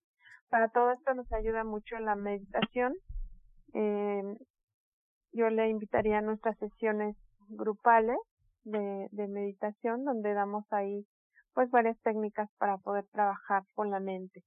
Para 0.48 0.68
todo 0.68 0.92
esto 0.92 1.12
nos 1.12 1.30
ayuda 1.32 1.64
mucho 1.64 1.98
la 1.98 2.14
meditación. 2.14 2.94
Eh, 3.74 4.22
yo 5.32 5.50
le 5.50 5.68
invitaría 5.70 6.18
a 6.18 6.22
nuestras 6.22 6.56
sesiones 6.58 7.16
grupales 7.48 8.16
de, 8.70 9.08
de 9.10 9.28
meditación 9.28 10.04
donde 10.04 10.34
damos 10.34 10.64
ahí 10.72 11.06
pues 11.54 11.70
varias 11.70 11.98
técnicas 12.02 12.48
para 12.58 12.78
poder 12.78 13.06
trabajar 13.12 13.64
con 13.74 13.90
la 13.90 14.00
mente. 14.00 14.44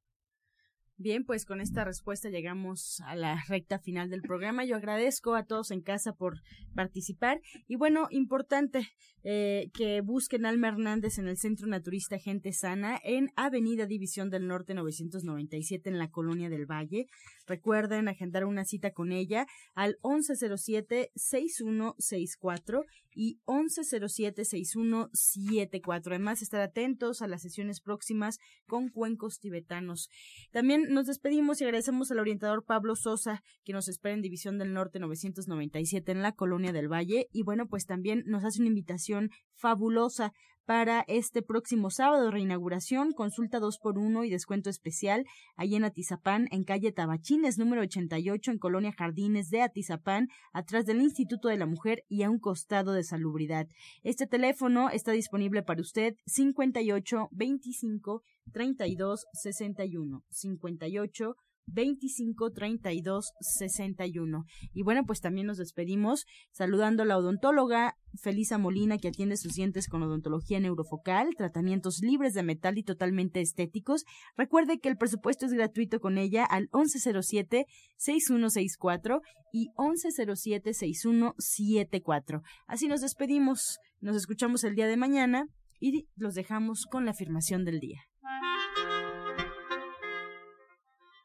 Bien, 1.03 1.25
pues 1.25 1.45
con 1.45 1.61
esta 1.61 1.83
respuesta 1.83 2.29
llegamos 2.29 3.01
a 3.07 3.15
la 3.15 3.43
recta 3.47 3.79
final 3.79 4.11
del 4.11 4.21
programa. 4.21 4.65
Yo 4.65 4.75
agradezco 4.75 5.33
a 5.33 5.45
todos 5.45 5.71
en 5.71 5.81
casa 5.81 6.13
por 6.13 6.43
participar. 6.75 7.41
Y 7.67 7.75
bueno, 7.75 8.05
importante 8.11 8.87
eh, 9.23 9.71
que 9.73 10.01
busquen 10.01 10.45
Alma 10.45 10.67
Hernández 10.67 11.17
en 11.17 11.27
el 11.27 11.37
Centro 11.37 11.65
Naturista 11.65 12.19
Gente 12.19 12.53
Sana 12.53 12.99
en 13.03 13.31
Avenida 13.35 13.87
División 13.87 14.29
del 14.29 14.47
Norte 14.47 14.75
997 14.75 15.89
en 15.89 15.97
la 15.97 16.11
Colonia 16.11 16.49
del 16.49 16.67
Valle. 16.67 17.07
Recuerden 17.47 18.07
agendar 18.07 18.45
una 18.45 18.63
cita 18.63 18.91
con 18.91 19.11
ella 19.11 19.47
al 19.73 19.97
1107-6164 20.03 22.85
y 23.13 23.41
1107-6174. 23.45 26.07
Además, 26.07 26.41
estar 26.41 26.61
atentos 26.61 27.21
a 27.21 27.27
las 27.27 27.41
sesiones 27.41 27.81
próximas 27.81 28.39
con 28.67 28.87
cuencos 28.89 29.39
tibetanos. 29.39 30.09
También 30.51 30.90
nos 30.91 31.07
despedimos 31.07 31.59
y 31.59 31.63
agradecemos 31.63 32.11
al 32.11 32.19
orientador 32.19 32.63
Pablo 32.65 32.95
Sosa, 32.95 33.43
que 33.63 33.73
nos 33.73 33.87
espera 33.87 34.13
en 34.13 34.21
División 34.21 34.57
del 34.57 34.73
Norte 34.73 34.99
997 34.99 36.11
en 36.11 36.21
la 36.21 36.33
Colonia 36.33 36.71
del 36.71 36.91
Valle. 36.91 37.27
Y 37.31 37.43
bueno, 37.43 37.67
pues 37.67 37.85
también 37.85 38.23
nos 38.25 38.43
hace 38.43 38.59
una 38.59 38.69
invitación 38.69 39.29
fabulosa 39.55 40.33
para 40.65 41.03
este 41.07 41.41
próximo 41.41 41.89
sábado, 41.89 42.31
reinauguración, 42.31 43.11
consulta 43.13 43.59
2 43.59 43.79
por 43.79 43.97
1 43.97 44.23
y 44.23 44.29
descuento 44.29 44.69
especial, 44.69 45.25
ahí 45.55 45.75
en 45.75 45.83
Atizapán, 45.83 46.47
en 46.51 46.63
calle 46.63 46.91
Tabachines, 46.91 47.57
número 47.57 47.81
88, 47.81 48.51
en 48.51 48.57
Colonia 48.57 48.93
Jardines 48.97 49.49
de 49.49 49.61
Atizapán, 49.61 50.27
atrás 50.53 50.85
del 50.85 51.01
Instituto 51.01 51.47
de 51.47 51.57
la 51.57 51.65
Mujer 51.65 52.03
y 52.07 52.23
a 52.23 52.29
un 52.29 52.39
costado 52.39 52.93
de 52.93 53.03
Salubridad. 53.03 53.67
Este 54.03 54.27
teléfono 54.27 54.89
está 54.89 55.11
disponible 55.11 55.63
para 55.63 55.81
usted 55.81 56.15
58 56.25 57.29
25 57.31 58.23
32 58.51 59.25
61 59.33 60.23
58 60.29 61.35
25 61.73 62.51
32 62.51 63.31
61. 63.39 64.45
Y 64.73 64.83
bueno, 64.83 65.03
pues 65.05 65.21
también 65.21 65.47
nos 65.47 65.57
despedimos 65.57 66.25
saludando 66.51 67.03
a 67.03 67.05
la 67.05 67.17
odontóloga 67.17 67.95
Felisa 68.21 68.57
Molina 68.57 68.97
que 68.97 69.07
atiende 69.07 69.37
sus 69.37 69.53
dientes 69.53 69.87
con 69.87 70.03
odontología 70.03 70.59
neurofocal, 70.59 71.29
tratamientos 71.37 71.99
libres 72.01 72.33
de 72.33 72.43
metal 72.43 72.77
y 72.77 72.83
totalmente 72.83 73.41
estéticos. 73.41 74.03
Recuerde 74.35 74.79
que 74.79 74.89
el 74.89 74.97
presupuesto 74.97 75.45
es 75.45 75.53
gratuito 75.53 75.99
con 75.99 76.17
ella 76.17 76.45
al 76.45 76.69
1107 76.73 77.65
6164 77.97 79.21
y 79.53 79.69
1107 79.77 80.73
6174. 80.73 82.41
Así 82.67 82.87
nos 82.87 83.01
despedimos. 83.01 83.77
Nos 83.99 84.15
escuchamos 84.15 84.63
el 84.63 84.75
día 84.75 84.87
de 84.87 84.97
mañana 84.97 85.45
y 85.79 86.07
los 86.15 86.33
dejamos 86.33 86.85
con 86.89 87.05
la 87.05 87.11
afirmación 87.11 87.65
del 87.65 87.79
día. 87.79 88.01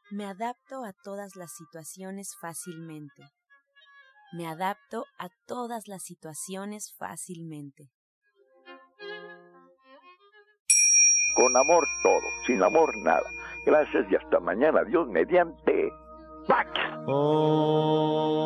Me 0.09 0.25
adapto 0.25 0.85
a 0.85 0.93
todas 1.03 1.35
las 1.35 1.51
situaciones 1.51 2.37
fácilmente. 2.39 3.23
Me 4.31 4.47
adapto 4.47 5.03
a 5.19 5.27
todas 5.45 5.89
las 5.89 6.01
situaciones 6.03 6.95
fácilmente. 6.97 7.91
Con 11.35 11.57
amor 11.57 11.85
todo, 12.03 12.21
sin 12.45 12.63
amor 12.63 12.95
nada. 13.03 13.29
Gracias 13.65 14.09
y 14.09 14.15
hasta 14.15 14.39
mañana. 14.39 14.85
Dios 14.85 15.09
mediante. 15.09 15.91
¡Pax! 16.47 16.69
Oh. 17.05 18.37